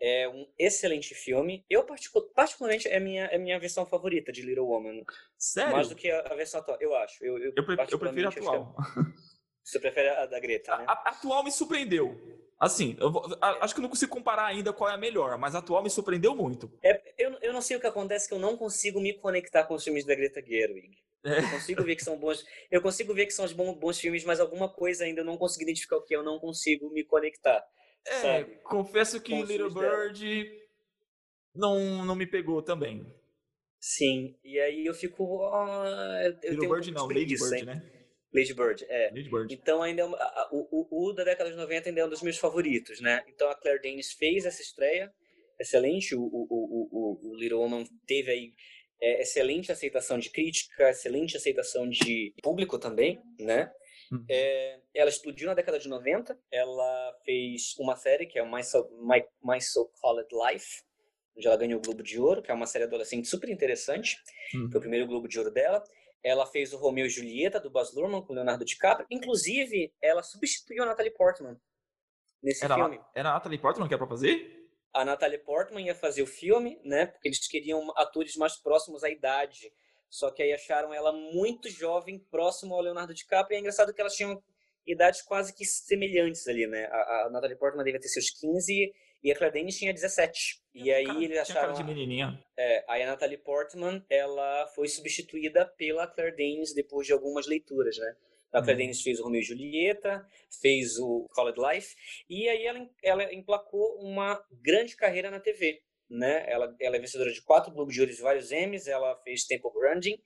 [0.00, 1.64] É um excelente filme.
[1.70, 1.86] Eu,
[2.34, 5.02] particularmente, é a minha, é minha versão favorita de Little Woman.
[5.38, 5.72] Sério?
[5.72, 7.24] Mais do que a, versão atual, eu acho.
[7.24, 8.76] Eu, eu, eu, pre eu prefiro a é atual.
[9.64, 10.84] Você prefere a da Greta, né?
[10.86, 12.14] A, a atual me surpreendeu.
[12.58, 15.36] Assim, eu vou, a, acho que eu não consigo comparar ainda qual é a melhor,
[15.38, 16.70] mas a atual me surpreendeu muito.
[16.82, 19.74] É, eu, eu não sei o que acontece, que eu não consigo me conectar com
[19.74, 20.96] os filmes da Greta Gerwig.
[21.26, 21.40] É.
[21.40, 22.44] Eu consigo ver que são bons.
[22.70, 25.36] Eu consigo ver que são os bons, bons filmes, mas alguma coisa ainda eu não
[25.36, 27.64] consigo identificar o que é, eu não consigo me conectar.
[28.06, 28.56] É, sabe?
[28.62, 30.48] confesso que Little Bird
[31.54, 33.04] não, não me pegou também.
[33.80, 35.24] Sim, e aí eu fico.
[35.24, 35.84] Oh,
[36.44, 37.92] eu Little Bird um não, Lady Bird, né?
[38.32, 39.10] Lady Bird, é.
[39.10, 39.54] Lady Bird.
[39.54, 40.18] Então ainda é uma,
[40.52, 43.24] o, o, o, da década de 90 ainda é um dos meus favoritos, né?
[43.26, 45.12] Então a Claire Danes fez essa estreia
[45.58, 48.54] excelente, o, o, o, o Little Woman teve aí
[49.00, 53.70] é, excelente aceitação de crítica, excelente aceitação de público também, né?
[54.10, 54.24] Uhum.
[54.28, 56.38] É, ela explodiu na década de 90.
[56.50, 60.82] Ela fez uma série que é o My So, My, My so Called Life,
[61.36, 64.16] onde ela ganhou o Globo de Ouro, que é uma série adolescente super interessante.
[64.54, 64.70] Uhum.
[64.70, 65.82] Foi o primeiro Globo de Ouro dela.
[66.22, 69.06] Ela fez o Romeo e Julieta, do Baz Luhrmann, com Leonardo DiCaprio.
[69.10, 71.56] Inclusive, ela substituiu a Natalie Portman
[72.42, 73.00] nesse era, filme.
[73.14, 74.55] Era a Natalie Portman que era pra fazer?
[75.00, 77.06] A Natalie Portman ia fazer o filme, né?
[77.06, 79.70] Porque eles queriam atores mais próximos à idade
[80.10, 83.54] só que aí acharam ela muito jovem, próximo ao Leonardo DiCaprio.
[83.54, 84.42] E é engraçado que elas tinham
[84.86, 86.86] idades quase que semelhantes ali, né?
[86.86, 90.62] A, a Natalie Portman devia ter seus 15 e a Claire Danes tinha 17.
[90.74, 91.74] E aí cara, eles acharam.
[91.74, 92.42] de menininha.
[92.56, 97.96] É, aí a Natalie Portman, ela foi substituída pela Claire Danes depois de algumas leituras,
[97.98, 98.16] né?
[98.52, 98.78] A Claire.
[98.78, 100.26] Danes fez o Romeo e Julieta,
[100.60, 101.94] fez o College Life,
[102.28, 106.44] e aí ela, ela emplacou uma grande carreira na TV né?
[106.48, 108.86] Ela, ela é vencedora de quatro Globo de Ouro e vários Emmys.
[108.86, 110.18] Ela fez Temple Grandin,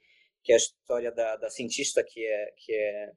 [0.42, 3.12] que é a história da, da cientista que é que é,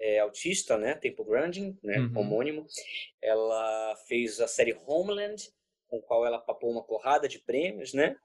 [0.00, 0.94] é autista, né?
[0.94, 1.98] Temple Grandin, né?
[1.98, 2.18] Uhum.
[2.18, 2.66] Homônimo.
[3.22, 5.42] Ela fez a série Homeland,
[5.88, 8.16] com qual ela papou uma porrada de prêmios, né?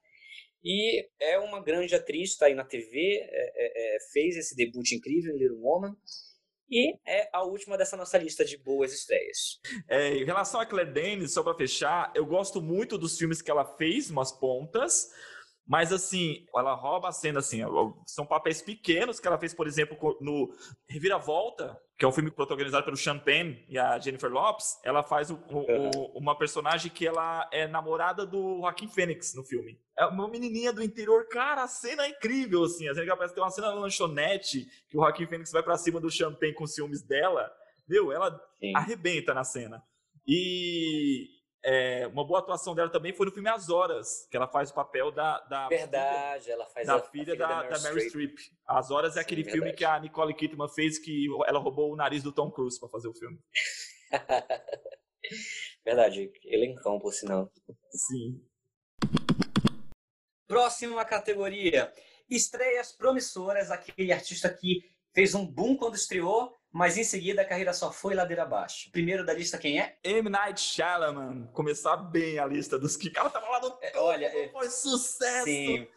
[0.68, 4.90] E é uma grande atriz, está aí na TV, é, é, é, fez esse debut
[4.90, 5.94] incrível em Little Woman.
[6.68, 9.60] E é a última dessa nossa lista de boas estreias.
[9.88, 13.48] É, em relação a Claire Danes, só para fechar, eu gosto muito dos filmes que
[13.48, 15.08] ela fez, umas pontas,
[15.66, 17.60] mas assim, ela rouba a cena assim,
[18.06, 20.48] são papéis pequenos que ela fez, por exemplo, no
[20.88, 25.34] Reviravolta, que é um filme protagonizado pelo Champagne e a Jennifer Lopes, ela faz o,
[25.50, 26.12] o, uhum.
[26.14, 29.80] uma personagem que ela é namorada do Joaquim Fênix no filme.
[29.98, 33.34] É uma menininha do interior, cara, a cena é incrível, assim, a cena que aparece,
[33.34, 36.66] tem uma cena na lanchonete, que o Joaquim Fênix vai para cima do Champagne com
[36.66, 37.50] ciúmes dela,
[37.88, 38.72] meu, ela Sim.
[38.76, 39.82] arrebenta na cena.
[40.26, 41.35] E
[41.68, 44.74] é, uma boa atuação dela também foi no filme As Horas, que ela faz o
[44.74, 45.40] papel da.
[45.40, 48.38] da verdade, filha, ela faz da a, filha, a filha da, da, Mary Streep.
[48.64, 49.58] As Horas é Sim, aquele verdade.
[49.58, 52.88] filme que a Nicole Kidman fez que ela roubou o nariz do Tom Cruise para
[52.88, 53.36] fazer o filme.
[55.84, 57.50] verdade, elencão, por sinal.
[57.90, 58.40] Sim.
[60.46, 61.92] Próxima categoria.
[62.30, 67.72] estreias promissoras, aquele artista que fez um boom quando estreou, mas em seguida a carreira
[67.72, 68.90] só foi ladeira abaixo.
[68.92, 69.96] Primeiro da lista quem é?
[70.04, 70.28] M.
[70.28, 71.46] Night Shyamalan.
[71.54, 74.50] Começar bem a lista dos que cara tava lá no é, Olha, é...
[74.50, 75.44] foi sucesso.
[75.44, 75.88] Sim.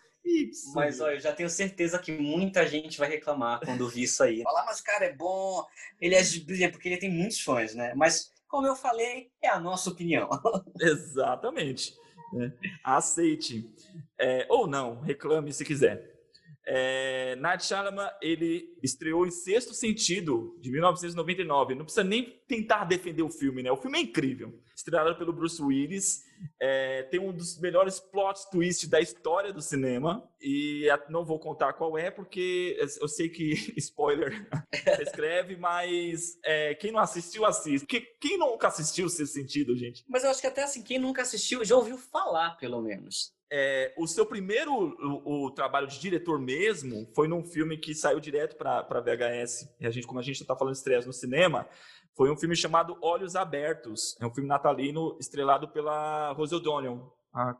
[0.73, 4.41] Mas olha, eu já tenho certeza que muita gente vai reclamar quando ouvir isso aí.
[4.43, 5.65] Falar, mas o cara é bom,
[5.99, 7.93] ele é brilhante, porque ele tem muitos fãs, né?
[7.95, 10.29] Mas, como eu falei, é a nossa opinião.
[10.79, 11.93] Exatamente.
[12.35, 12.51] É.
[12.85, 13.69] Aceite.
[14.17, 16.18] É, ou não, reclame se quiser.
[16.71, 21.73] É, Night Shyamalan, ele estreou em Sexto Sentido, de 1999.
[21.73, 23.71] Não precisa nem tentar defender o filme, né?
[23.71, 24.53] O filme é incrível.
[24.75, 26.23] Estreado pelo Bruce Willis.
[26.61, 30.23] É, tem um dos melhores plot twists da história do cinema.
[30.39, 34.47] E não vou contar qual é, porque eu sei que spoiler
[35.01, 37.87] escreve, mas é, quem não assistiu, assiste.
[37.87, 40.05] Quem nunca assistiu Sexto Sentido, gente?
[40.07, 43.33] Mas eu acho que até assim, quem nunca assistiu já ouviu falar, pelo menos.
[43.51, 48.19] É, o seu primeiro o, o, trabalho de diretor mesmo foi num filme que saiu
[48.19, 49.75] direto para VHS.
[49.79, 51.67] E a gente, como a gente está falando de estreias no cinema,
[52.15, 54.15] foi um filme chamado Olhos Abertos.
[54.19, 57.11] É um filme natalino estrelado pela Rose O'Donnell,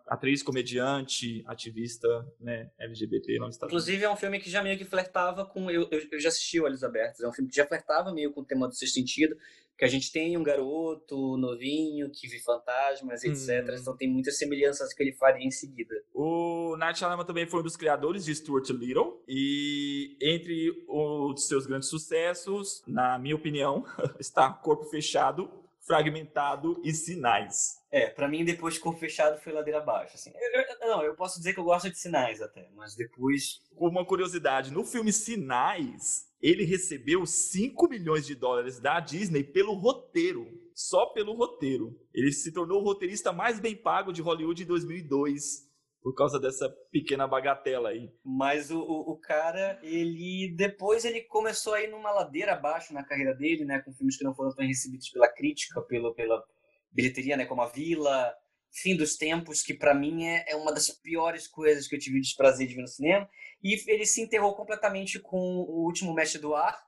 [0.08, 2.08] atriz, comediante, ativista,
[2.40, 5.70] né, LGBT nos Estados Inclusive, é um filme que já meio que flertava com.
[5.70, 8.42] Eu, eu, eu já assisti Olhos Abertos, é um filme que já flertava meio com
[8.42, 9.38] o tema do sexto sentido,
[9.80, 13.66] que a gente tem um garoto novinho que vê fantasmas, etc.
[13.70, 13.78] Hum.
[13.80, 15.96] Então tem muitas semelhanças que ele faria em seguida.
[16.14, 21.66] O Night Shyamalan também foi um dos criadores de Stuart Little e entre os seus
[21.66, 23.86] grandes sucessos, na minha opinião,
[24.20, 25.50] está Corpo Fechado,
[25.86, 27.78] Fragmentado e Sinais.
[27.92, 30.16] É, para mim depois de Corpo Fechado foi ladeira abaixo.
[30.16, 30.32] Assim.
[30.36, 33.62] Eu, eu, não, eu posso dizer que eu gosto de Sinais até, mas depois.
[33.76, 40.48] Uma curiosidade: no filme Sinais, ele recebeu 5 milhões de dólares da Disney pelo roteiro.
[40.74, 42.00] Só pelo roteiro.
[42.14, 45.69] Ele se tornou o roteirista mais bem pago de Hollywood em 2002
[46.02, 48.10] por causa dessa pequena bagatela aí.
[48.24, 53.34] Mas o, o, cara, ele depois ele começou a ir numa ladeira abaixo na carreira
[53.34, 56.44] dele, né, com filmes que não foram tão recebidos pela crítica, pela, pela
[56.92, 58.34] bilheteria, né, como A Vila,
[58.72, 62.20] Fim dos Tempos, que para mim é, é uma das piores coisas que eu tive
[62.20, 63.28] o desprazer de ver no cinema.
[63.64, 66.80] E ele se enterrou completamente com O Último Mestre do Ar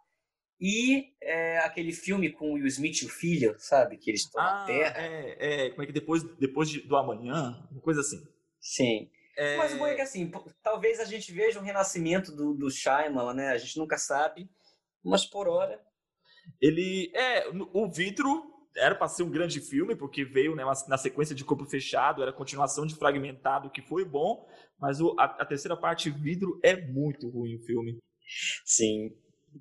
[0.60, 3.98] e é, aquele filme com o Will Smith e o filho, sabe?
[3.98, 4.96] Que eles estão ah, na Terra.
[5.00, 8.22] É, é, como é que depois, depois de, do amanhã, uma coisa assim.
[8.62, 9.10] Sim.
[9.36, 9.58] É...
[9.58, 13.34] Mas o bom é que assim, talvez a gente veja um renascimento do, do Shyamalan,
[13.34, 13.50] né?
[13.50, 14.50] A gente nunca sabe,
[15.04, 15.82] mas por hora...
[16.60, 21.36] Ele, é, o Vidro era para ser um grande filme, porque veio né, na sequência
[21.36, 24.48] de Corpo Fechado, era continuação de Fragmentado, que foi bom,
[24.80, 28.00] mas o, a, a, terceira parte, Vidro, é muito ruim o filme.
[28.66, 29.12] Sim.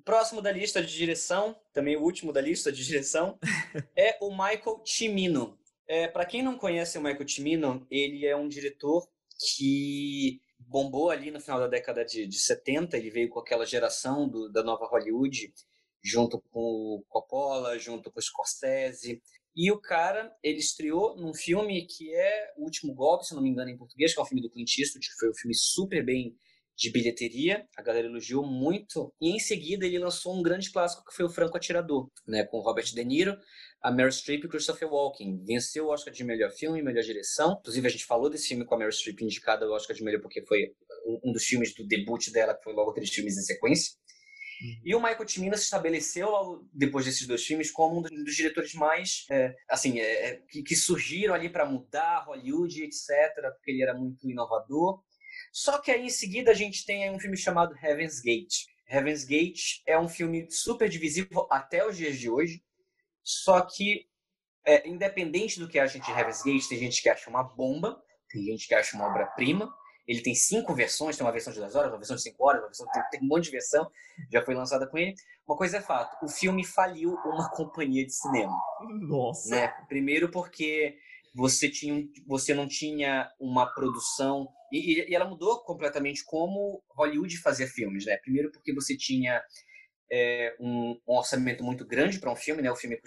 [0.05, 3.37] Próximo da lista de direção, também o último da lista de direção,
[3.95, 5.57] é o Michael Cimino.
[5.91, 9.05] É, para quem não conhece o Michael Cimino, ele é um diretor
[9.37, 14.25] que bombou ali no final da década de, de 70, ele veio com aquela geração
[14.25, 15.53] do, da nova Hollywood,
[16.01, 19.21] junto com o Coppola, junto com o Scorsese.
[19.53, 23.49] E o cara, ele estreou num filme que é O Último Golpe, se não me
[23.49, 26.05] engano em português, que é um filme do Clint Eastwood, que foi um filme super
[26.05, 26.37] bem
[26.73, 31.13] de bilheteria, a galera elogiou muito, e em seguida ele lançou um grande clássico que
[31.13, 33.37] foi o Franco Atirador, né, com Robert De Niro,
[33.81, 35.43] a Meryl Streep e Christopher Walken.
[35.43, 37.57] Venceu o Oscar de melhor filme e melhor direção.
[37.59, 40.21] Inclusive a gente falou desse filme com a Meryl Streep indicada ao Oscar de melhor
[40.21, 40.73] porque foi
[41.23, 43.93] um dos filmes do debut dela, que foi logo três filmes em sequência.
[44.61, 44.81] Uhum.
[44.85, 46.29] E o Michael Cimino se estabeleceu,
[46.71, 50.75] depois desses dois filmes, como um dos diretores mais, é, assim, é, é que, que,
[50.75, 53.07] surgiram ali para mudar Hollywood, etc.,
[53.55, 55.01] porque ele era muito inovador.
[55.51, 58.65] Só que aí, em seguida, a gente tem um filme chamado Heaven's Gate.
[58.87, 62.61] Heaven's Gate é um filme super divisível até os dias de hoje,
[63.23, 64.07] só que,
[64.65, 68.43] é, independente do que a gente Heaven's Gate, tem gente que acha uma bomba, tem
[68.43, 69.71] gente que acha uma obra-prima,
[70.07, 72.61] ele tem cinco versões, tem uma versão de 10 horas, uma versão de 5 horas,
[72.61, 73.89] uma versão, tem, tem um monte de versão,
[74.31, 75.13] já foi lançada com ele.
[75.47, 78.53] Uma coisa é fato, o filme faliu uma companhia de cinema.
[79.01, 79.55] Nossa!
[79.55, 79.67] Né?
[79.87, 80.95] Primeiro porque
[81.33, 84.47] você, tinha, você não tinha uma produção...
[84.71, 88.17] E, e ela mudou completamente como Hollywood fazia filmes, né?
[88.17, 89.41] Primeiro porque você tinha
[90.11, 92.71] é, um, um, orçamento muito grande para um filme, né?
[92.71, 92.99] O filme,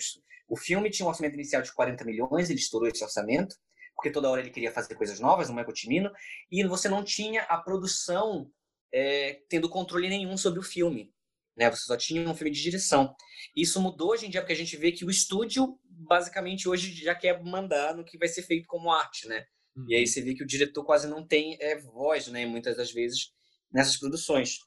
[0.48, 3.54] o filme tinha um orçamento inicial de 40 milhões, ele estourou esse orçamento
[3.94, 6.12] porque toda hora ele queria fazer coisas novas, no Michael Cimino,
[6.50, 8.50] e você não tinha a produção
[8.92, 11.12] é, tendo controle nenhum sobre o filme.
[11.56, 11.70] Né?
[11.70, 13.14] Você só tinha um filme de direção.
[13.56, 17.14] Isso mudou hoje em dia, porque a gente vê que o estúdio, basicamente, hoje já
[17.14, 19.44] quer mandar no que vai ser feito como arte, né?
[19.76, 19.86] Uhum.
[19.88, 22.44] E aí você vê que o diretor quase não tem é, voz, né?
[22.44, 23.32] Muitas das vezes,
[23.72, 24.58] nessas produções.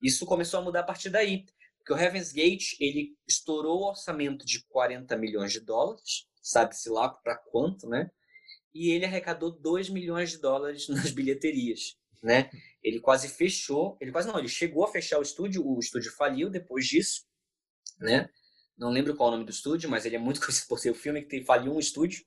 [0.00, 1.44] Isso começou a mudar a partir daí.
[1.86, 7.08] Porque o Heaven's Gate, ele estourou o orçamento de 40 milhões de dólares, sabe-se lá
[7.08, 8.10] para quanto, né?
[8.76, 11.96] e ele arrecadou 2 milhões de dólares nas bilheterias.
[12.22, 12.50] né?
[12.82, 16.50] Ele quase fechou, ele quase não, ele chegou a fechar o estúdio, o estúdio faliu
[16.50, 17.24] depois disso,
[17.98, 18.28] né?
[18.76, 20.90] Não lembro qual é o nome do estúdio, mas ele é muito conhecido por ser
[20.90, 22.24] o filme que faliu um estúdio.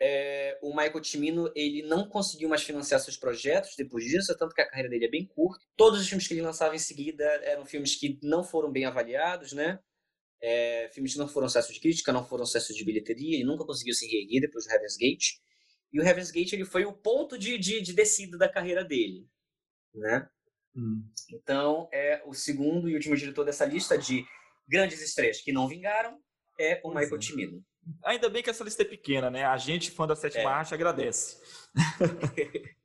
[0.00, 4.60] É, o Michael Cimino ele não conseguiu mais financiar seus projetos depois disso, tanto que
[4.60, 5.64] a carreira dele é bem curta.
[5.76, 9.52] Todos os filmes que ele lançava em seguida eram filmes que não foram bem avaliados,
[9.52, 9.78] né?
[10.40, 13.64] É, filmes que não foram sucesso de crítica, não foram sucesso de bilheteria, ele nunca
[13.64, 15.38] conseguiu se reerguer depois do Heaven's Gate.
[15.92, 19.28] E o Heaven's Gate ele foi o ponto de, de, de descida da carreira dele,
[19.94, 20.28] né?
[20.74, 21.04] Hum.
[21.30, 24.24] Então, é o segundo e último diretor dessa lista de
[24.66, 26.18] grandes estreias que não vingaram
[26.58, 27.20] é o Michael é.
[27.20, 27.64] Cimino.
[28.04, 29.44] Ainda bem que essa lista é pequena, né?
[29.44, 30.54] A gente, fã da sétima é.
[30.54, 31.38] arte, agradece.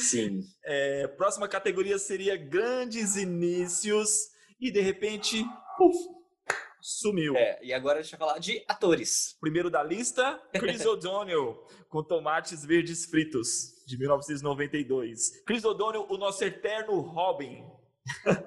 [0.00, 0.40] Sim.
[0.68, 5.44] É, próxima categoria seria grandes inícios e de repente,
[5.76, 5.96] puf,
[6.80, 7.36] sumiu.
[7.36, 9.36] É, e agora deixa eu falar de atores.
[9.40, 15.44] Primeiro da lista, Chris O'Donnell, com Tomates Verdes Fritos, de 1992.
[15.44, 17.64] Chris O'Donnell, o nosso eterno Robin.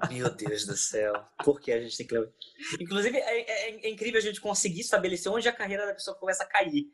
[0.09, 1.13] Meu Deus do céu.
[1.43, 2.31] Por que a gente tem que levar?
[2.79, 6.43] Inclusive, é, é, é, incrível a gente conseguir estabelecer onde a carreira da pessoa começa
[6.43, 6.87] a cair.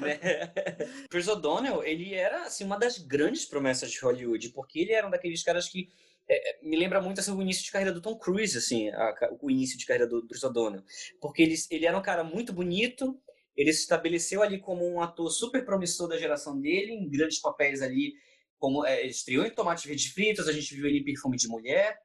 [0.00, 0.18] Né?
[1.10, 5.10] Chris O'Donnell, ele era assim, uma das grandes promessas de Hollywood, porque ele era um
[5.10, 5.88] daqueles caras que
[6.28, 9.14] é, é, me lembra muito assim, o início de carreira do Tom Cruise, assim, a,
[9.40, 10.84] o início de carreira do Chris O'Donnell.
[11.20, 13.18] Porque ele, ele era um cara muito bonito,
[13.56, 17.80] ele se estabeleceu ali como um ator super promissor da geração dele, em grandes papéis
[17.80, 18.14] ali,
[18.58, 21.98] como é, estreou em Tomate Verde Fritos, a gente viu ele em Perfume de Mulher,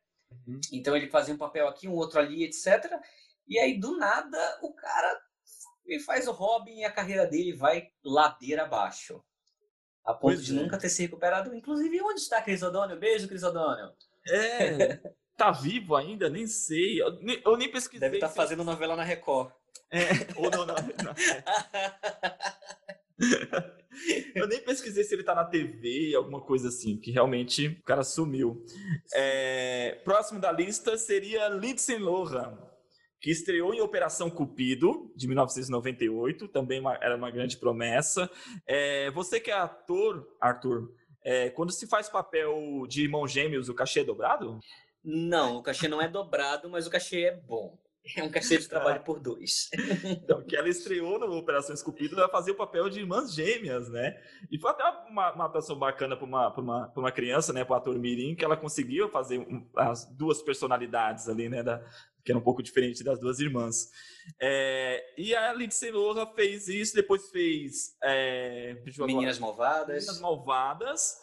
[0.48, 0.60] Uhum.
[0.72, 2.91] Então ele fazia um papel aqui, um outro ali, etc.
[3.48, 5.19] E aí, do nada, o cara
[5.86, 9.24] ele faz o Robin e a carreira dele vai ladeira abaixo.
[10.06, 10.62] A ponto pois de é.
[10.62, 11.54] nunca ter se recuperado.
[11.56, 13.00] Inclusive, onde está Chris O'Donnell?
[13.00, 13.93] Beijo, Chris O'Donnell.
[14.28, 15.00] É,
[15.38, 16.30] tá vivo ainda?
[16.30, 17.02] Nem sei.
[17.02, 18.00] Eu nem, eu nem pesquisei.
[18.00, 19.52] Deve estar tá fazendo novela na Record.
[19.89, 20.00] É,
[20.36, 20.76] ou não, não.
[20.76, 21.13] não.
[24.36, 28.03] Eu nem pesquisei se ele tá na TV, alguma coisa assim, que realmente o cara
[28.03, 28.65] sumiu.
[29.13, 32.58] É, próximo da lista seria Lindsay Lohan,
[33.21, 38.29] que estreou em Operação Cupido, de 1998, também uma, era uma grande promessa.
[38.67, 40.89] É, você que é ator, Arthur,
[41.23, 44.60] é, quando se faz papel de irmão gêmeos, o cachê é dobrado?
[45.03, 47.77] Não, o cachê não é dobrado, mas o cachê é bom.
[48.18, 49.70] É um cachê de trabalho por dois.
[50.04, 54.20] Então, que ela estreou no Operação Esculpido, ela fazia o papel de irmãs gêmeas, né?
[54.52, 57.63] E foi até uma, uma atuação bacana para uma, uma, uma criança, né?
[57.63, 61.63] Para o ator Mirim, que ela conseguiu fazer um, as duas personalidades ali, né?
[61.63, 61.82] Da,
[62.24, 63.89] que era um pouco diferente das duas irmãs.
[64.39, 67.98] É, e a Lindsay Lohan fez isso, depois fez...
[68.02, 70.06] É, Meninas Malvadas.
[70.06, 71.22] Meninas Malvadas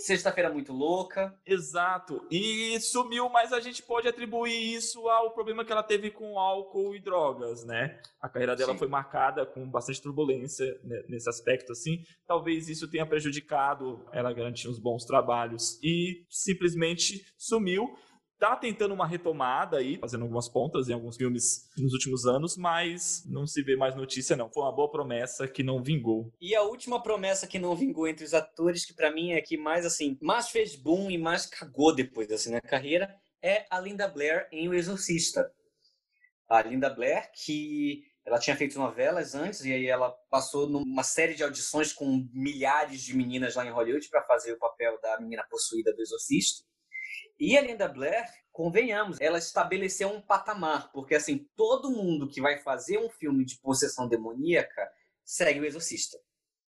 [0.00, 1.34] sexta-feira muito louca.
[1.46, 2.26] Exato.
[2.30, 6.94] E sumiu, mas a gente pode atribuir isso ao problema que ela teve com álcool
[6.94, 8.00] e drogas, né?
[8.20, 8.78] A carreira dela Sim.
[8.78, 12.04] foi marcada com bastante turbulência nesse aspecto, assim.
[12.26, 15.78] Talvez isso tenha prejudicado ela garantir uns bons trabalhos.
[15.82, 17.94] E simplesmente sumiu
[18.42, 23.24] tá tentando uma retomada aí, fazendo algumas pontas em alguns filmes nos últimos anos, mas
[23.24, 24.50] não se vê mais notícia não.
[24.50, 26.32] Foi uma boa promessa que não vingou.
[26.40, 29.56] E a última promessa que não vingou entre os atores, que para mim é que
[29.56, 34.08] mais assim, mais fez boom e mais cagou depois assim na carreira, é a Linda
[34.08, 35.48] Blair em O Exorcista.
[36.48, 41.34] A Linda Blair que ela tinha feito novelas antes e aí ela passou numa série
[41.34, 45.44] de audições com milhares de meninas lá em Hollywood para fazer o papel da menina
[45.48, 46.64] possuída do Exorcista.
[47.42, 52.56] E a Linda Blair, convenhamos, ela estabeleceu um patamar, porque assim, todo mundo que vai
[52.60, 54.88] fazer um filme de possessão demoníaca
[55.24, 56.16] segue o Exorcista.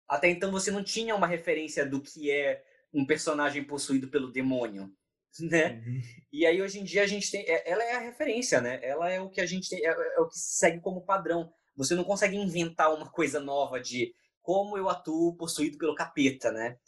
[0.08, 4.90] Até então você não tinha uma referência do que é um personagem possuído pelo demônio,
[5.38, 5.82] né?
[5.86, 6.00] Uhum.
[6.32, 8.80] E aí hoje em dia a gente tem, é, ela é a referência, né?
[8.82, 11.52] Ela é o que a gente tem, é, é o que segue como padrão.
[11.76, 16.78] Você não consegue inventar uma coisa nova de como eu atuo possuído pelo capeta, né?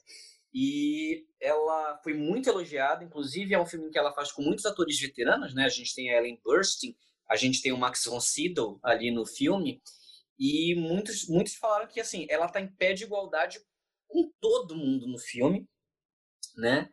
[0.58, 4.98] E ela foi muito elogiada, inclusive é um filme que ela faz com muitos atores
[4.98, 5.66] veteranos, né?
[5.66, 6.96] A gente tem a Ellen Burstyn,
[7.28, 9.82] a gente tem o Max von Sydow ali no filme,
[10.38, 13.60] e muitos, muitos falaram que assim, ela está em pé de igualdade
[14.08, 15.68] com todo mundo no filme,
[16.56, 16.88] né?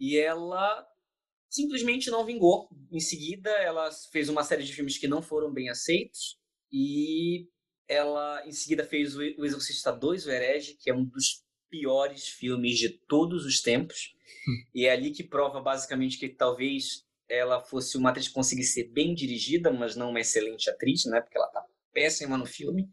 [0.00, 0.84] E ela
[1.48, 2.68] simplesmente não vingou.
[2.90, 6.40] Em seguida, ela fez uma série de filmes que não foram bem aceitos
[6.72, 7.48] e
[7.86, 12.78] ela em seguida fez o Exorcista 2, o Herege, que é um dos piores filmes
[12.78, 14.14] de todos os tempos.
[14.48, 14.64] Hum.
[14.74, 18.84] E é ali que prova basicamente que talvez ela fosse uma atriz que conseguisse ser
[18.84, 21.20] bem dirigida, mas não uma excelente atriz, né?
[21.20, 22.88] Porque ela tá péssima no filme.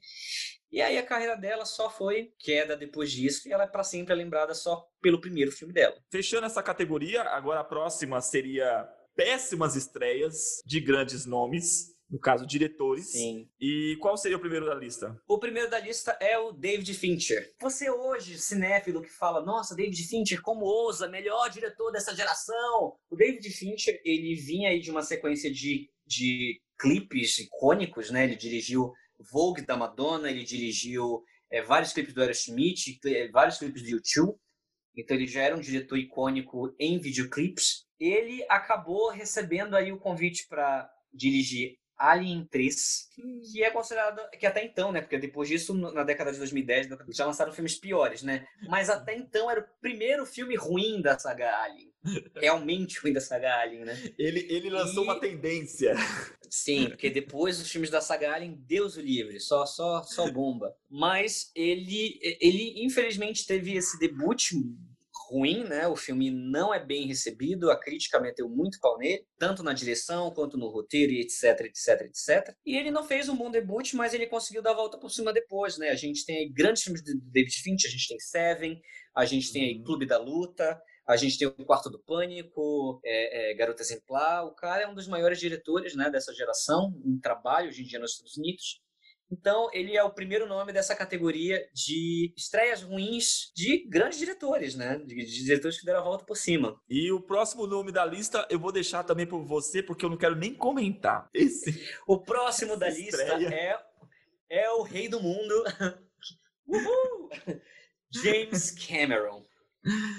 [0.71, 4.15] E aí a carreira dela só foi queda depois disso e ela é para sempre
[4.15, 5.95] lembrada só pelo primeiro filme dela.
[6.11, 13.07] Fechando essa categoria, agora a próxima seria péssimas estreias de grandes nomes no caso, diretores.
[13.11, 13.49] Sim.
[13.59, 15.19] E qual seria o primeiro da lista?
[15.27, 17.51] O primeiro da lista é o David Fincher.
[17.59, 22.95] Você hoje, cinéfilo, que fala, nossa, David Fincher, como ousa, melhor diretor dessa geração.
[23.09, 28.25] O David Fincher, ele vinha aí de uma sequência de, de clipes icônicos, né?
[28.25, 28.93] Ele dirigiu
[29.31, 32.99] Vogue da Madonna, ele dirigiu é, vários clipes do Aerosmith,
[33.31, 34.37] vários clipes do YouTube.
[34.95, 37.87] Então ele já era um diretor icônico em videoclipes.
[37.99, 43.09] Ele acabou recebendo aí o convite para dirigir Alien 3,
[43.49, 47.25] que é considerado que até então, né, porque depois disso na década de 2010 já
[47.25, 48.45] lançaram filmes piores, né?
[48.67, 51.93] Mas até então era o primeiro filme ruim da saga Alien.
[52.35, 54.13] Realmente ruim da saga Alien, né?
[54.17, 55.07] Ele, ele lançou e...
[55.07, 55.95] uma tendência.
[56.49, 60.75] Sim, porque depois os filmes da saga Alien, Deus o livre, só só só bomba.
[60.89, 64.51] Mas ele ele infelizmente teve esse debut
[65.33, 65.87] ruim, né?
[65.87, 70.31] O filme não é bem recebido, a crítica meteu muito pau nele, tanto na direção
[70.31, 72.55] quanto no roteiro etc, etc, etc.
[72.65, 75.33] E ele não fez um bom debut, mas ele conseguiu dar a volta por cima
[75.33, 75.89] depois, né?
[75.89, 78.81] A gente tem aí grandes filmes de David Fincher, a gente tem Seven,
[79.15, 79.83] a gente tem uhum.
[79.83, 84.45] Clube da Luta, a gente tem o Quarto do Pânico, é, é, Garota Exemplar.
[84.45, 87.99] O cara é um dos maiores diretores né, dessa geração, em trabalho hoje em dia
[87.99, 88.81] nos Estados Unidos.
[89.33, 94.99] Então, ele é o primeiro nome dessa categoria de estreias ruins de grandes diretores, né?
[94.99, 96.79] De, de, diretores que deram a volta por cima.
[96.87, 100.17] E o próximo nome da lista eu vou deixar também por você, porque eu não
[100.17, 101.29] quero nem comentar.
[101.33, 101.73] Esse.
[102.05, 103.79] O próximo da lista é,
[104.49, 105.63] é o Rei do Mundo.
[106.67, 107.29] Uhul!
[108.11, 109.43] James Cameron.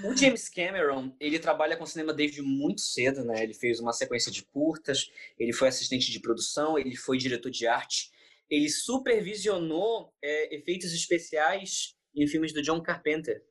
[0.05, 3.43] O James Cameron, ele trabalha com cinema desde muito cedo, né?
[3.43, 7.67] Ele fez uma sequência de curtas, ele foi assistente de produção, ele foi diretor de
[7.67, 8.14] arte
[8.49, 13.43] ele supervisionou é, efeitos especiais em filmes do John Carpenter,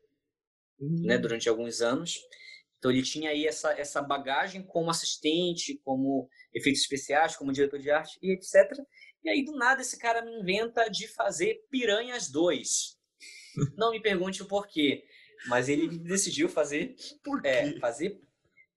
[0.79, 1.01] uhum.
[1.03, 2.19] né, durante alguns anos.
[2.77, 7.89] Então ele tinha aí essa, essa bagagem como assistente, como efeitos especiais, como diretor de
[7.89, 8.77] arte e etc.
[9.23, 12.97] E aí do nada esse cara me inventa de fazer Piranhas 2.
[13.77, 15.05] Não me pergunte o porquê,
[15.47, 16.95] mas ele decidiu fazer,
[17.43, 18.19] é, fazer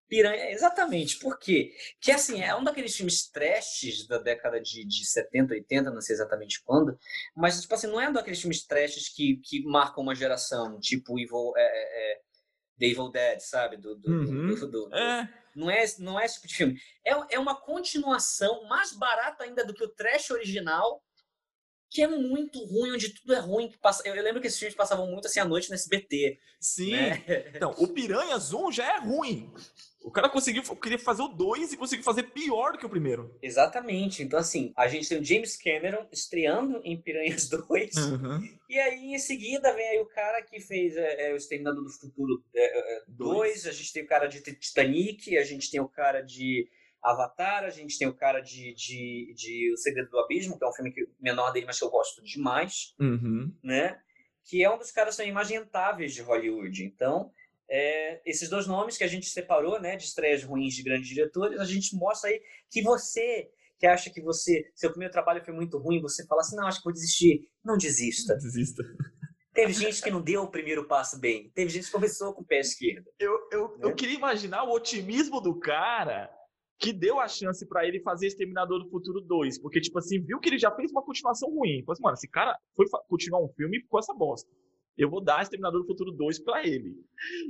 [0.08, 1.18] Piranha, exatamente.
[1.18, 1.74] Por quê?
[2.00, 6.14] Que assim, é um daqueles filmes trashes da década de, de 70, 80, não sei
[6.14, 6.98] exatamente quando,
[7.34, 11.18] mas tipo assim, não é um daqueles filmes trashes que, que marcam uma geração, tipo
[11.18, 12.20] Evil, é, é, é
[12.78, 13.76] The Evil Dead, sabe?
[13.76, 14.54] Do, do, uhum.
[14.54, 15.28] do, do é.
[15.54, 16.80] Não, é, não é esse tipo de filme.
[17.04, 21.02] É, é uma continuação mais barata ainda do que o trash original,
[21.88, 23.70] que é muito ruim, onde tudo é ruim.
[23.70, 24.06] Que passa...
[24.06, 26.38] Eu lembro que esses filmes passavam muito assim à noite no SBT.
[26.60, 26.92] Sim.
[26.92, 27.24] Né?
[27.54, 29.50] Então, o Piranhas 1 já é ruim.
[30.06, 33.36] O cara conseguiu, queria fazer o 2 e conseguiu fazer pior do que o primeiro.
[33.42, 34.22] Exatamente.
[34.22, 37.96] Então, assim, a gente tem o James Cameron estreando em Piranhas 2.
[37.96, 38.48] Uhum.
[38.70, 41.90] E aí, em seguida, vem aí o cara que fez é, é, o Exterminador do
[41.90, 42.40] Futuro
[43.08, 43.64] 2.
[43.64, 46.68] É, é a gente tem o cara de Titanic, a gente tem o cara de
[47.02, 50.68] Avatar, a gente tem o cara de, de, de O Segredo do Abismo, que é
[50.68, 53.52] um filme que, menor dele, mas que eu gosto demais, uhum.
[53.60, 53.98] né?
[54.44, 56.84] Que é um dos caras são imagentáveis de Hollywood.
[56.84, 57.32] Então,
[57.68, 61.58] é, esses dois nomes que a gente separou, né, de estreias ruins de grandes diretores,
[61.58, 62.40] a gente mostra aí
[62.70, 63.48] que você
[63.78, 66.78] que acha que você seu primeiro trabalho foi muito ruim, você fala assim, não, acho
[66.78, 67.42] que vou desistir.
[67.62, 68.34] Não desista.
[68.36, 68.82] Desista.
[69.52, 71.50] Teve gente que não deu o primeiro passo bem.
[71.54, 73.06] Teve gente que começou com o pé esquerdo.
[73.18, 73.86] Eu, eu, né?
[73.86, 76.30] eu queria imaginar o otimismo do cara
[76.78, 79.58] que deu a chance para ele fazer Exterminador do Futuro 2.
[79.62, 81.82] Porque, tipo assim, viu que ele já fez uma continuação ruim.
[81.84, 84.50] Falei assim, mano, esse cara foi continuar um filme e ficou essa bosta.
[84.96, 86.96] Eu vou dar Exterminador do Futuro 2 para ele.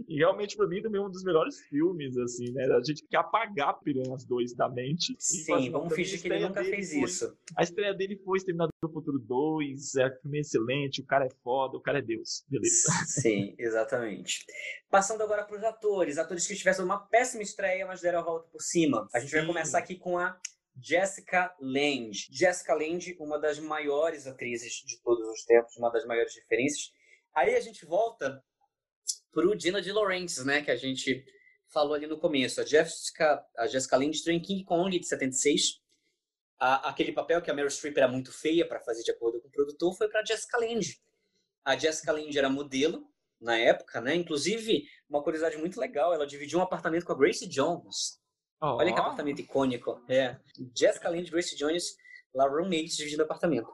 [0.08, 2.64] E realmente, para mim, também é um dos melhores filmes, assim, né?
[2.64, 5.14] A gente quer apagar Piranhas 2 da mente.
[5.18, 7.36] Sim, vamos fingir que ele nunca fez foi, isso.
[7.56, 11.30] A estreia dele foi Exterminador do Futuro 2, é um filme excelente, o cara é
[11.42, 12.44] foda, o cara é Deus.
[12.48, 12.90] Beleza.
[13.06, 14.44] Sim, exatamente.
[14.90, 16.18] Passando agora para os atores.
[16.18, 19.08] Atores que tivessem uma péssima estreia, mas deram a volta por cima.
[19.14, 19.36] A gente Sim.
[19.36, 20.38] vai começar aqui com a
[20.80, 22.28] Jessica Lange.
[22.30, 26.92] Jessica Lange, uma das maiores atrizes de todos os tempos, uma das maiores referências.
[27.36, 28.42] Aí a gente volta
[29.30, 31.22] pro Dina de Laurentiis, né, que a gente
[31.68, 32.62] falou ali no começo.
[32.62, 35.82] A Jessica, a Jessica Lange em King Kong de 76.
[36.58, 39.48] A, aquele papel que a Meryl Streep era muito feia para fazer de acordo com
[39.48, 40.98] o produtor foi para Jessica Lange.
[41.62, 43.06] A Jessica Lange era modelo
[43.38, 44.14] na época, né?
[44.14, 48.18] Inclusive, uma curiosidade muito legal, ela dividiu um apartamento com a Grace Jones.
[48.62, 48.76] Oh.
[48.76, 50.02] Olha que apartamento icônico.
[50.08, 50.38] É.
[50.74, 51.98] Jessica Lange e Grace Jones,
[52.32, 53.68] lá roommates dividindo apartamento.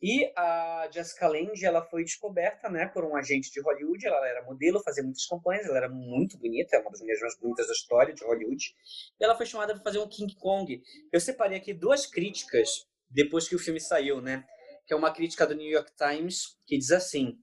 [0.00, 4.06] E a Jessica Lange, ela foi descoberta, né, por um agente de Hollywood.
[4.06, 7.38] Ela era modelo, fazia muitas campanhas, ela era muito bonita, é uma das mulheres mais
[7.38, 8.74] bonitas da história de Hollywood.
[9.20, 10.82] E ela foi chamada para fazer um King Kong.
[11.12, 14.44] Eu separei aqui duas críticas depois que o filme saiu, né?
[14.86, 17.38] Que é uma crítica do New York Times que diz assim: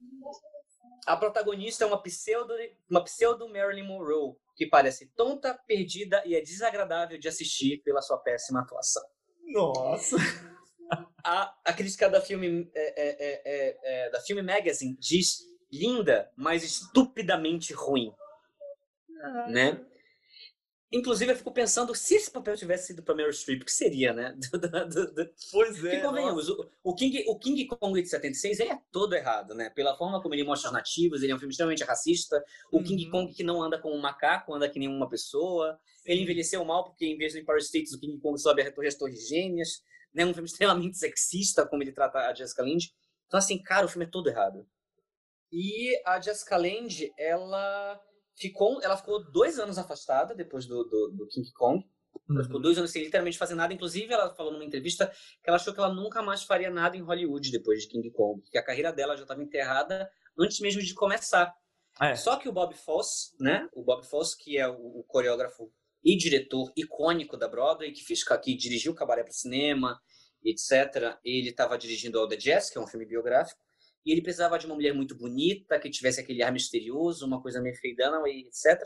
[1.06, 2.54] a protagonista é uma pseudo,
[2.88, 8.18] uma pseudo Marilyn Monroe que parece tonta, perdida e é desagradável de assistir pela sua
[8.18, 9.02] péssima atuação.
[9.46, 10.16] Nossa!
[11.24, 15.40] A, a crítica da filme, é, é, é, é, da filme Magazine diz
[15.72, 18.12] linda, mas estupidamente ruim.
[19.22, 19.46] Ah.
[19.48, 19.86] Né?
[20.92, 24.12] Inclusive, eu fico pensando, se esse papel tivesse sido para Meryl Streep, o que seria,
[24.12, 24.36] né?
[25.50, 26.00] pois é.
[26.00, 29.70] convenhamos, o, o, King, o King Kong de 76 ele é todo errado, né?
[29.70, 32.44] Pela forma como ele mostra os nativos, ele é um filme extremamente racista.
[32.70, 32.84] O uhum.
[32.84, 35.80] King Kong que não anda como um macaco, anda que nem uma pessoa.
[36.04, 38.88] Ele envelheceu mal porque, em vez do Empire States, o King Kong sobe a Torre
[38.88, 39.82] das Torres Gêmeas.
[40.14, 40.24] Né?
[40.24, 42.90] Um filme extremamente sexista, como ele trata a Jessica Lange.
[43.26, 44.66] Então, assim, cara, o filme é todo errado.
[45.50, 48.00] E a Jessica Lange, ela
[48.36, 51.84] ficou, ela ficou dois anos afastada depois do, do, do King Kong.
[52.28, 52.44] Ela uhum.
[52.44, 53.72] ficou dois anos sem literalmente fazer nada.
[53.72, 55.06] Inclusive, ela falou numa entrevista
[55.42, 58.42] que ela achou que ela nunca mais faria nada em Hollywood depois de King Kong.
[58.50, 60.08] Que a carreira dela já estava enterrada
[60.38, 61.54] antes mesmo de começar.
[62.00, 62.14] É.
[62.14, 63.68] Só que o Bob Fosse, né?
[63.72, 65.70] O Bob Fosse, que é o, o coreógrafo
[66.04, 70.00] e diretor icônico da Broadway, que, fez, que dirigiu o Cabaré para cinema,
[70.44, 71.18] etc.
[71.24, 73.62] Ele estava dirigindo All the Jazz, que é um filme biográfico
[74.04, 77.60] e ele precisava de uma mulher muito bonita, que tivesse aquele ar misterioso, uma coisa
[77.60, 78.82] meio feidana, etc.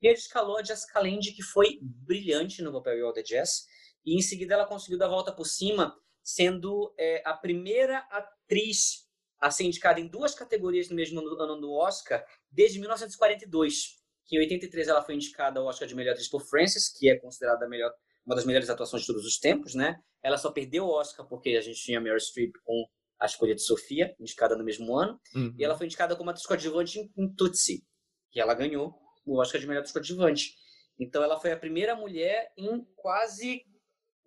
[0.00, 3.66] E ele escalou a Jessica Lange, que foi brilhante no papel de All the Jazz,
[4.04, 9.08] e em seguida ela conseguiu dar a volta por cima, sendo é, a primeira atriz
[9.40, 13.99] a ser indicada em duas categorias no mesmo ano do Oscar, desde 1942.
[14.26, 17.18] Que em 83 ela foi indicada ao Oscar de melhor atriz por Frances, que é
[17.18, 17.90] considerada melhor,
[18.24, 19.96] uma das melhores atuações de todos os tempos, né?
[20.22, 22.86] Ela só perdeu o Oscar porque a gente tinha Meryl Streep com
[23.18, 25.54] a escolha de Sofia, indicada no mesmo ano, uhum.
[25.58, 27.84] e ela foi indicada como atriz coadjuvante em, em Tutsi,
[28.30, 28.94] que ela ganhou
[29.26, 30.54] o Oscar de melhor atriz coadjuvante.
[30.98, 33.62] Então ela foi a primeira mulher em quase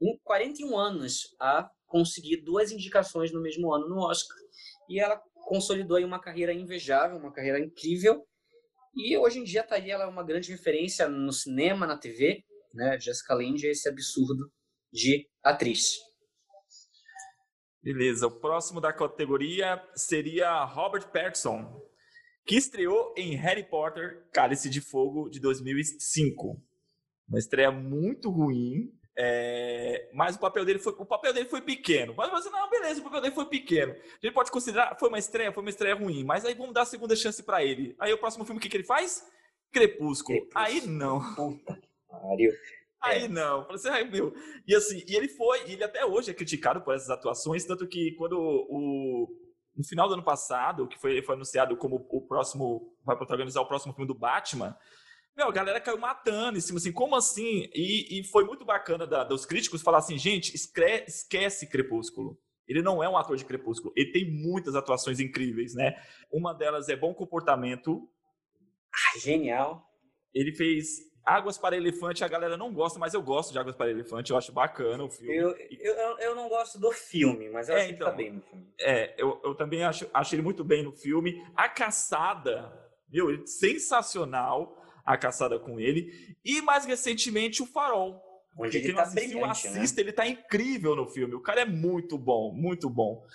[0.02, 4.38] em 41 anos a conseguir duas indicações no mesmo ano no Oscar.
[4.90, 8.26] E ela consolidou aí uma carreira invejável, uma carreira incrível.
[8.96, 12.44] E hoje em dia tá aí, ela é uma grande referência no cinema, na TV,
[12.74, 13.00] né?
[13.00, 14.52] Jessica Lange é esse absurdo
[14.92, 15.98] de atriz.
[17.82, 21.82] Beleza, o próximo da categoria seria Robert Pattinson,
[22.46, 26.62] que estreou em Harry Potter Cálice de Fogo de 2005.
[27.28, 30.10] Uma estreia muito ruim, é...
[30.14, 32.14] mas o papel dele foi o papel dele foi pequeno.
[32.16, 33.94] Mas você não, beleza, o papel dele foi pequeno.
[33.94, 36.82] A gente pode considerar foi uma estreia, foi uma estreia ruim, mas aí vamos dar
[36.82, 37.96] a segunda chance para ele.
[38.00, 39.26] Aí o próximo filme o que, que ele faz?
[39.72, 40.40] Crepúsculo.
[40.40, 40.66] Crepúsculo.
[40.66, 41.36] Aí não.
[41.36, 42.52] Puta que pariu.
[43.04, 43.28] Aí é.
[43.28, 44.34] não, falei assim, ai meu.
[44.66, 47.86] E assim, e ele foi, e ele até hoje é criticado por essas atuações, tanto
[47.86, 49.28] que quando o.
[49.76, 52.96] No final do ano passado, que foi, foi anunciado como o próximo.
[53.04, 54.78] Vai protagonizar o próximo filme do Batman.
[55.36, 57.68] Meu, a galera caiu matando em cima, assim, como assim?
[57.74, 62.38] E, e foi muito bacana da, dos críticos falar assim, gente, escre, esquece Crepúsculo.
[62.68, 63.94] Ele não é um ator de Crepúsculo.
[63.96, 65.96] Ele tem muitas atuações incríveis, né?
[66.32, 68.08] Uma delas é Bom Comportamento.
[68.94, 69.86] Ah, genial.
[70.34, 73.90] Ele fez Águas para Elefante, a galera não gosta, mas eu gosto de Águas para
[73.90, 75.36] Elefante, eu acho bacana o filme.
[75.36, 78.32] Eu, eu, eu não gosto do filme, mas eu é, acho então, que tá então,
[78.32, 78.74] bem no filme.
[78.80, 81.44] É, eu, eu também acho, acho ele muito bem no filme.
[81.56, 82.72] A Caçada,
[83.10, 83.46] viu?
[83.48, 86.36] Sensacional a Caçada com ele.
[86.44, 88.22] E mais recentemente o Farol.
[88.56, 89.48] Onde ele tá assistiu, né?
[89.48, 90.04] assista, né?
[90.04, 91.34] ele tá incrível no filme.
[91.34, 93.26] O cara é muito bom, muito bom.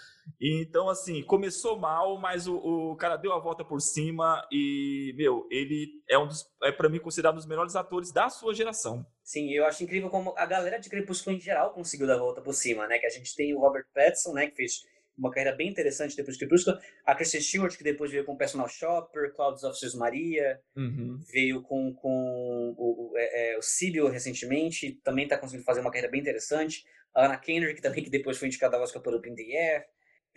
[0.41, 5.47] Então, assim, começou mal, mas o, o, cara deu a volta por cima e, meu,
[5.51, 9.05] ele é um dos, é para mim considerado um dos melhores atores da sua geração.
[9.25, 12.41] Sim, eu acho incrível como a galera de Crepúsculo em geral conseguiu dar a volta
[12.41, 12.99] por cima, né?
[12.99, 14.83] Que a gente tem o Robert Pattinson, né, que fez
[15.19, 18.39] uma carreira bem interessante depois de Crepúsculo, a Kristen Stewart, que depois veio com o
[18.39, 21.19] Personal Shopper, Clouds of Sus Maria, uhum.
[21.33, 26.11] veio com, com o, é, é, o Sibyl recentemente, também está conseguindo fazer uma carreira
[26.11, 26.85] bem interessante.
[27.15, 29.85] A Anna Kendrick também, que depois foi indicada ao Oscar pelo In the Air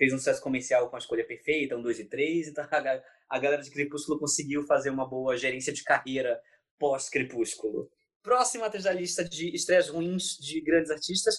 [0.01, 3.39] fez um sucesso comercial com a escolha perfeita, um, dois e três, então a, a
[3.39, 6.41] galera de Crepúsculo conseguiu fazer uma boa gerência de carreira
[6.79, 7.87] pós-Crepúsculo.
[8.23, 11.35] Próxima atrás da lista de estreias ruins de grandes artistas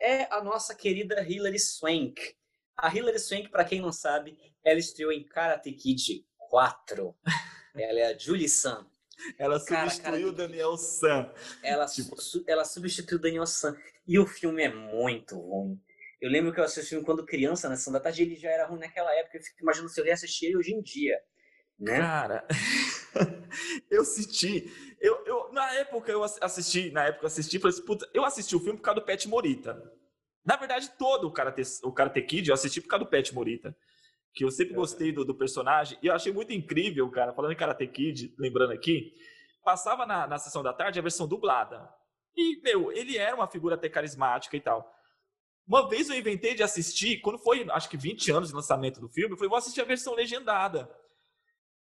[0.00, 2.14] é a nossa querida Hilary Swank.
[2.76, 7.16] A Hilary Swank, para quem não sabe, ela estreou em Karate Kid 4.
[7.76, 8.84] ela é a Julie Sun.
[9.38, 11.32] Ela substituiu o Daniel San.
[11.62, 12.20] Ela, tipo...
[12.20, 13.76] su ela substituiu o Daniel San.
[14.06, 15.80] E o filme é muito ruim.
[16.20, 18.80] Eu lembro que eu assisti quando criança na sessão da tarde, ele já era ruim
[18.80, 19.38] naquela época.
[19.38, 21.18] Eu fico imaginando se eu reassistir ele hoje em dia.
[21.78, 21.98] Né?
[21.98, 22.46] Cara,
[23.90, 24.72] eu assisti.
[25.00, 28.56] Eu, eu, na época eu assisti, na época eu assisti, falei assim, puta, eu assisti
[28.56, 29.92] o filme por causa do Pet Morita.
[30.44, 33.76] Na verdade, todo o Karate, o Karate Kid eu assisti por causa do Pet Morita.
[34.34, 35.98] Que eu sempre gostei do, do personagem.
[36.02, 39.14] E eu achei muito incrível, cara, falando em Karate Kid, lembrando aqui,
[39.64, 41.88] passava na, na sessão da tarde a versão dublada.
[42.36, 44.92] E, meu, ele era uma figura até carismática e tal.
[45.66, 49.08] Uma vez eu inventei de assistir, quando foi, acho que 20 anos de lançamento do
[49.08, 50.90] filme, eu falei, vou assistir a versão legendada.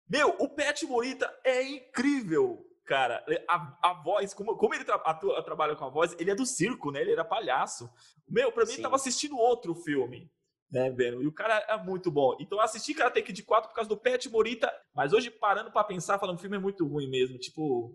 [0.08, 2.64] Meu, o Pet Morita é incrível.
[2.84, 3.24] Cara.
[3.48, 6.46] A, a voz, como, como ele tra atua, trabalha com a voz, ele é do
[6.46, 7.00] circo, né?
[7.00, 7.90] Ele era palhaço.
[8.28, 8.82] Meu, pra mim, Sim.
[8.82, 10.30] tava assistindo outro filme
[10.72, 11.22] né, vendo?
[11.22, 12.34] E o cara é muito bom.
[12.40, 15.84] Então eu assisti Karate Kid 4 por causa do Pet Morita, mas hoje parando para
[15.84, 17.94] pensar, falando, o filme é muito ruim mesmo, tipo,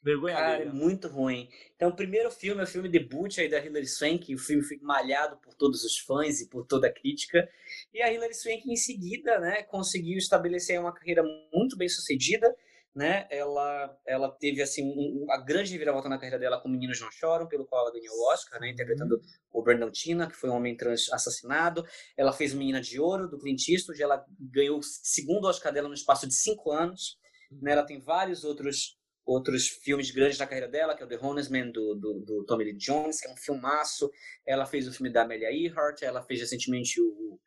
[0.00, 1.48] vergonha Cara, é muito ruim.
[1.74, 4.78] Então o primeiro filme é o filme debut aí da Hilary Swank, o filme foi
[4.80, 7.48] malhado por todos os fãs e por toda a crítica.
[7.92, 12.54] E a Hilary Swank em seguida, né, conseguiu estabelecer uma carreira muito bem sucedida
[12.94, 13.26] né?
[13.30, 17.48] Ela, ela teve assim um, a grande reviravolta na carreira dela com Meninos Não Choram,
[17.48, 18.70] pelo qual ela ganhou o Oscar, né?
[18.70, 19.20] Interpretando uhum.
[19.52, 21.84] o Brandon Tina, que foi um homem trans assassinado.
[22.16, 24.02] Ela fez Menina de Ouro do Clint Eastwood.
[24.02, 27.16] Ela ganhou o segundo Oscar dela no espaço de cinco anos.
[27.62, 27.72] Né?
[27.72, 31.50] Ela tem vários outros outros filmes grandes na carreira dela, que é o The Honest
[31.50, 34.10] Man do, do, do Tommy Lee Jones, que é um filmaço.
[34.44, 36.02] Ela fez o filme da Amelia Earhart.
[36.02, 37.38] Ela fez recentemente o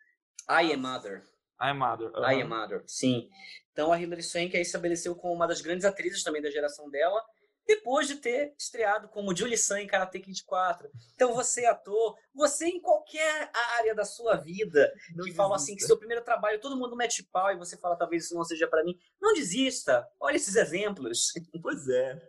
[0.50, 1.22] I Am Mother.
[1.62, 2.08] I Am Mother.
[2.10, 2.34] Uh -huh.
[2.34, 3.30] I Am Mother, sim.
[3.72, 7.22] Então a Hilary Swank aí estabeleceu como uma das grandes atrizes também da geração dela,
[7.68, 10.90] depois de ter estreado como Julie San em Karate Kid 4.
[11.14, 15.84] Então você ator, você em qualquer área da sua vida não que fala assim que
[15.84, 18.84] seu primeiro trabalho todo mundo mete pau e você fala talvez isso não seja para
[18.84, 20.08] mim, não desista.
[20.20, 21.34] Olha esses exemplos.
[21.62, 22.22] Pois é.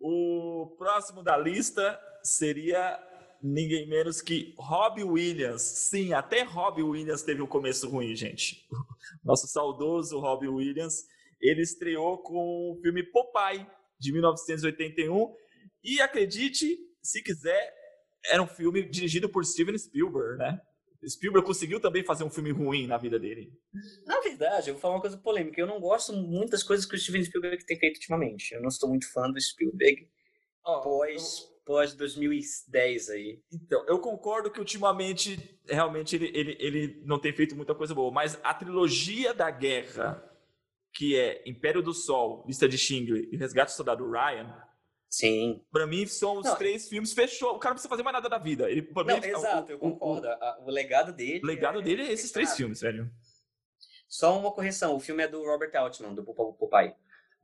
[0.00, 2.98] O próximo da lista seria
[3.42, 5.62] ninguém menos que Robbie Williams.
[5.62, 8.66] Sim, até Robbie Williams teve um começo ruim, gente.
[9.24, 11.04] Nosso saudoso Robbie Williams,
[11.40, 13.66] ele estreou com o filme Popeye,
[13.98, 15.34] de 1981.
[15.82, 17.74] E acredite, se quiser,
[18.26, 20.60] era um filme dirigido por Steven Spielberg, né?
[21.08, 23.50] Spielberg conseguiu também fazer um filme ruim na vida dele.
[24.04, 25.58] Na verdade, eu vou falar uma coisa polêmica.
[25.58, 28.52] Eu não gosto muito das coisas que o Steven Spielberg tem feito ultimamente.
[28.52, 30.06] Eu não sou muito fã do Spielberg.
[30.62, 33.40] Oh, pós pós 2010 aí.
[33.52, 38.10] Então, eu concordo que ultimamente, realmente, ele, ele, ele não tem feito muita coisa boa,
[38.10, 40.20] mas a trilogia da guerra,
[40.92, 44.52] que é Império do Sol, Lista de Schindler e Resgate do Soldado Ryan,
[45.08, 45.64] Sim.
[45.72, 47.56] Pra mim, são os não, três filmes, fechou.
[47.56, 48.70] O cara não precisa fazer mais nada da vida.
[48.70, 50.28] Ele, não, mim, exato, o, eu concordo.
[50.28, 51.40] O, o, legado dele.
[51.42, 53.10] O legado é, dele é esses três filmes, velho.
[54.08, 56.94] Só uma correção: o filme é do Robert Altman, do Popeye.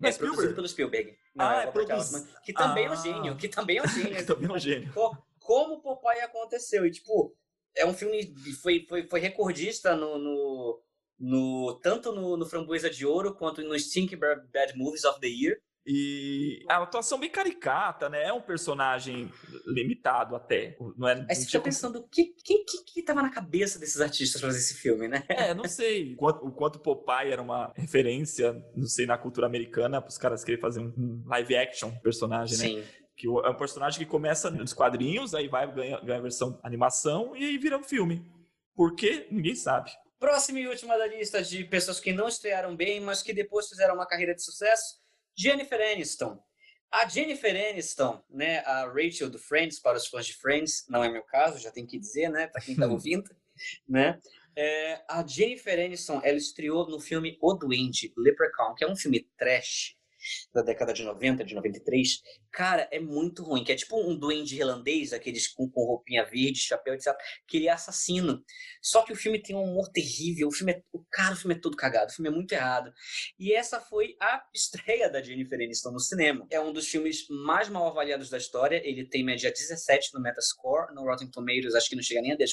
[0.03, 1.17] É, é produzido pelo Spielberg.
[1.35, 2.27] Não, ah, é, é produz...
[2.45, 2.91] que também ah.
[2.91, 4.17] é um gênio, que também é um gênio.
[4.17, 4.93] que também é um gênio.
[5.41, 6.85] Como Popeye aconteceu.
[6.85, 7.35] E, tipo,
[7.75, 10.83] é um filme foi, foi, foi recordista no, no,
[11.19, 15.59] no tanto no, no Framboesa de Ouro quanto no Stink Bad Movies of the Year.
[15.87, 18.25] E a atuação bem caricata, né?
[18.25, 19.31] É um personagem
[19.65, 20.77] limitado até.
[20.97, 24.41] Não é, Aí você fica pensando, o que, que, que, tava na cabeça desses artistas
[24.41, 25.23] fazer esse filme, né?
[25.29, 26.15] É, não sei.
[26.15, 30.19] O quanto, o quanto Popeye era uma referência, não sei, na cultura americana, para os
[30.19, 32.65] caras querem fazer um live action personagem, né?
[32.65, 32.85] Sim.
[33.17, 37.37] Que é um personagem que começa nos quadrinhos, aí vai ganhar, ganha a versão animação
[37.37, 38.29] e aí vira um filme.
[38.75, 39.29] Por quê?
[39.31, 39.93] Ninguém sabe.
[40.19, 43.95] Próxima e última da lista de pessoas que não estrearam bem, mas que depois fizeram
[43.95, 45.06] uma carreira de sucesso
[45.37, 46.43] Jennifer Aniston.
[46.91, 51.11] A Jennifer Aniston, né, a Rachel do Friends, para os fãs de Friends, não é
[51.11, 53.31] meu caso, já tem que dizer, né, para quem está ouvindo,
[53.89, 54.21] né,
[54.57, 59.29] é, a Jennifer Aniston, ela estreou no filme O Doente, Leprechaun, que é um filme
[59.37, 59.96] trash,
[60.55, 62.21] da década de 90, de 93,
[62.51, 63.65] cara, é muito ruim.
[63.65, 67.15] Que é tipo um duende irlandês, aqueles com, com roupinha verde, chapéu, etc.
[67.47, 68.43] Que ele é assassino.
[68.83, 70.49] Só que o filme tem um humor terrível.
[70.49, 72.11] O filme é, o cara, o filme é todo cagado.
[72.11, 72.93] O filme é muito errado.
[73.39, 76.47] E essa foi a estreia da Jennifer Aniston no cinema.
[76.51, 78.81] É um dos filmes mais mal avaliados da história.
[78.85, 80.95] Ele tem média 17 no Metascore.
[80.95, 82.47] No Rotten Tomatoes, acho que não chega nem a 10%.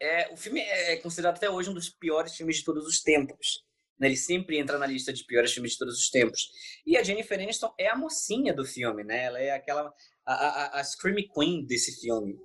[0.00, 3.64] É, o filme é considerado até hoje um dos piores filmes de todos os tempos.
[3.98, 4.08] Né?
[4.08, 6.50] Ele sempre entra na lista de piores filmes de todos os tempos.
[6.86, 9.24] E a Jennifer Aniston é a mocinha do filme, né?
[9.24, 9.92] Ela é aquela
[10.26, 12.36] a, a, a Scream Queen desse filme,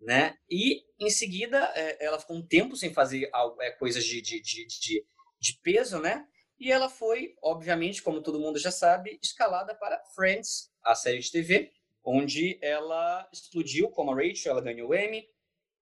[0.00, 0.34] né?
[0.50, 4.40] E em seguida é, ela ficou um tempo sem fazer algo, é, coisas de, de,
[4.40, 5.04] de, de,
[5.40, 6.26] de peso, né?
[6.58, 11.30] E ela foi, obviamente, como todo mundo já sabe, escalada para Friends, a série de
[11.30, 11.70] TV,
[12.04, 15.24] onde ela explodiu como a Rachel, ela ganhou o Emmy,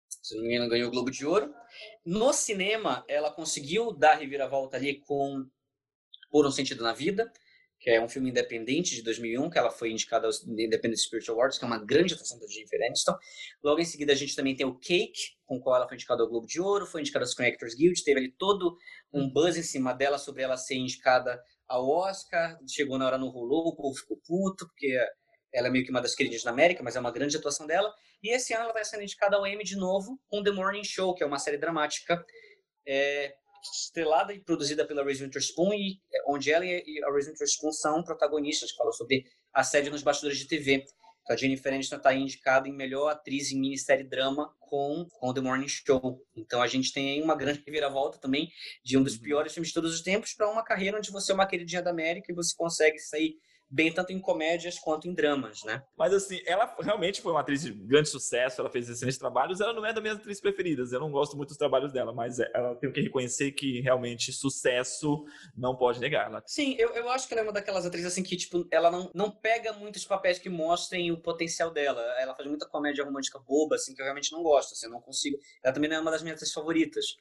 [0.09, 1.53] se não me engano, ganhou o Globo de Ouro.
[2.05, 5.47] No cinema, ela conseguiu dar reviravolta ali com
[6.31, 7.31] Por um Sentido na Vida,
[7.81, 11.59] que é um filme independente de 2001, que ela foi indicada aos Independent Spirit Awards,
[11.59, 13.17] que é uma grande atuação da Jennifer Aniston.
[13.63, 16.23] Logo em seguida, a gente também tem o Cake, com o qual ela foi indicada
[16.23, 18.77] ao Globo de Ouro, foi indicada ao Screen Actors Guild, teve ali todo
[19.13, 23.29] um buzz em cima dela sobre ela ser indicada ao Oscar, chegou na hora não
[23.29, 24.99] rolou, o povo ficou puto, porque
[25.53, 27.93] ela é meio que uma das queridinhas da América, mas é uma grande atuação dela.
[28.23, 31.15] E esse ano ela vai sendo indicada ao Emmy de novo com The Morning Show,
[31.15, 32.25] que é uma série dramática
[32.87, 37.73] é, estrelada e produzida pela Reese Witherspoon, e, é, onde ela e a Reese Witherspoon
[37.73, 40.85] são protagonistas, que falam sobre assédio nos bastidores de TV.
[41.29, 45.41] Então, a Jennifer Aniston está indicada em melhor atriz em minissérie drama com, com The
[45.41, 46.23] Morning Show.
[46.35, 48.51] Então a gente tem aí uma grande reviravolta também
[48.83, 51.35] de um dos piores filmes de todos os tempos para uma carreira onde você é
[51.35, 53.37] uma queridinha da América e você consegue sair
[53.71, 55.83] bem tanto em comédias quanto em dramas, né?
[55.97, 59.73] Mas assim, ela realmente foi uma atriz de grande sucesso, ela fez excelentes trabalhos, ela
[59.73, 62.75] não é das minhas atrizes preferidas, eu não gosto muito dos trabalhos dela, mas ela
[62.77, 65.25] tem que reconhecer que realmente sucesso
[65.57, 66.27] não pode negar.
[66.27, 66.43] Ela...
[66.47, 69.11] Sim, eu, eu acho que ela é uma daquelas atrizes assim que, tipo, ela não,
[69.14, 72.01] não pega muitos papéis que mostrem o potencial dela.
[72.19, 75.01] Ela faz muita comédia romântica boba, assim, que eu realmente não gosto, assim, eu não
[75.01, 75.39] consigo.
[75.62, 77.16] Ela também não é uma das minhas atrizes favoritas.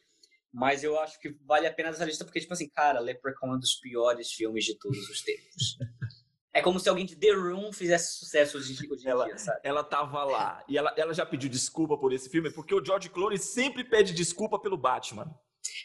[0.54, 3.56] Mas eu acho que vale a pena essa lista porque, tipo assim, cara, Leprechaun é
[3.56, 5.78] um dos piores filmes de todos os tempos.
[6.58, 9.60] É como se alguém de The Room fizesse sucesso hoje, ela, em dia, sabe?
[9.64, 13.10] Ela tava lá e ela, ela já pediu desculpa por esse filme, porque o George
[13.10, 15.32] Clooney sempre pede desculpa pelo Batman.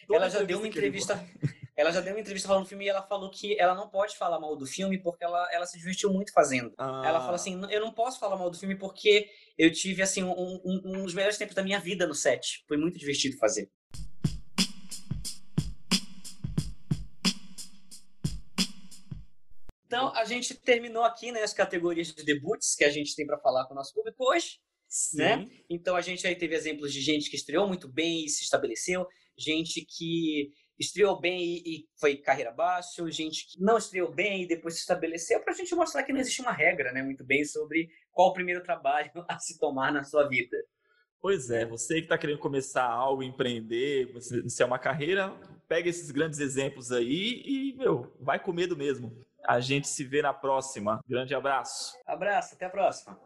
[0.06, 1.22] Toda ela já deu uma entrevista.
[1.74, 4.14] Ela já deu uma entrevista falando do filme e ela falou que ela não pode
[4.18, 6.70] falar mal do filme porque ela, ela se divertiu muito fazendo.
[6.76, 7.02] Ah.
[7.02, 10.32] Ela fala assim: eu não posso falar mal do filme porque eu tive assim um,
[10.32, 12.62] um, um dos melhores tempos da minha vida no set.
[12.68, 13.70] Foi muito divertido fazer.
[19.92, 23.38] Então, a gente terminou aqui né, as categorias de debuts que a gente tem para
[23.38, 24.58] falar com o nosso público hoje.
[25.12, 25.46] Né?
[25.68, 29.06] Então, a gente aí teve exemplos de gente que estreou muito bem e se estabeleceu,
[29.36, 34.76] gente que estreou bem e foi carreira baixa, gente que não estreou bem e depois
[34.76, 37.90] se estabeleceu, para a gente mostrar que não existe uma regra né, muito bem sobre
[38.10, 40.56] qual o primeiro trabalho a se tomar na sua vida.
[41.20, 45.30] Pois é, você que está querendo começar algo, empreender, se é uma carreira,
[45.68, 49.14] pega esses grandes exemplos aí e, meu, vai com medo mesmo.
[49.44, 51.02] A gente se vê na próxima.
[51.08, 51.98] Grande abraço.
[52.06, 53.18] Abraço, até a próxima.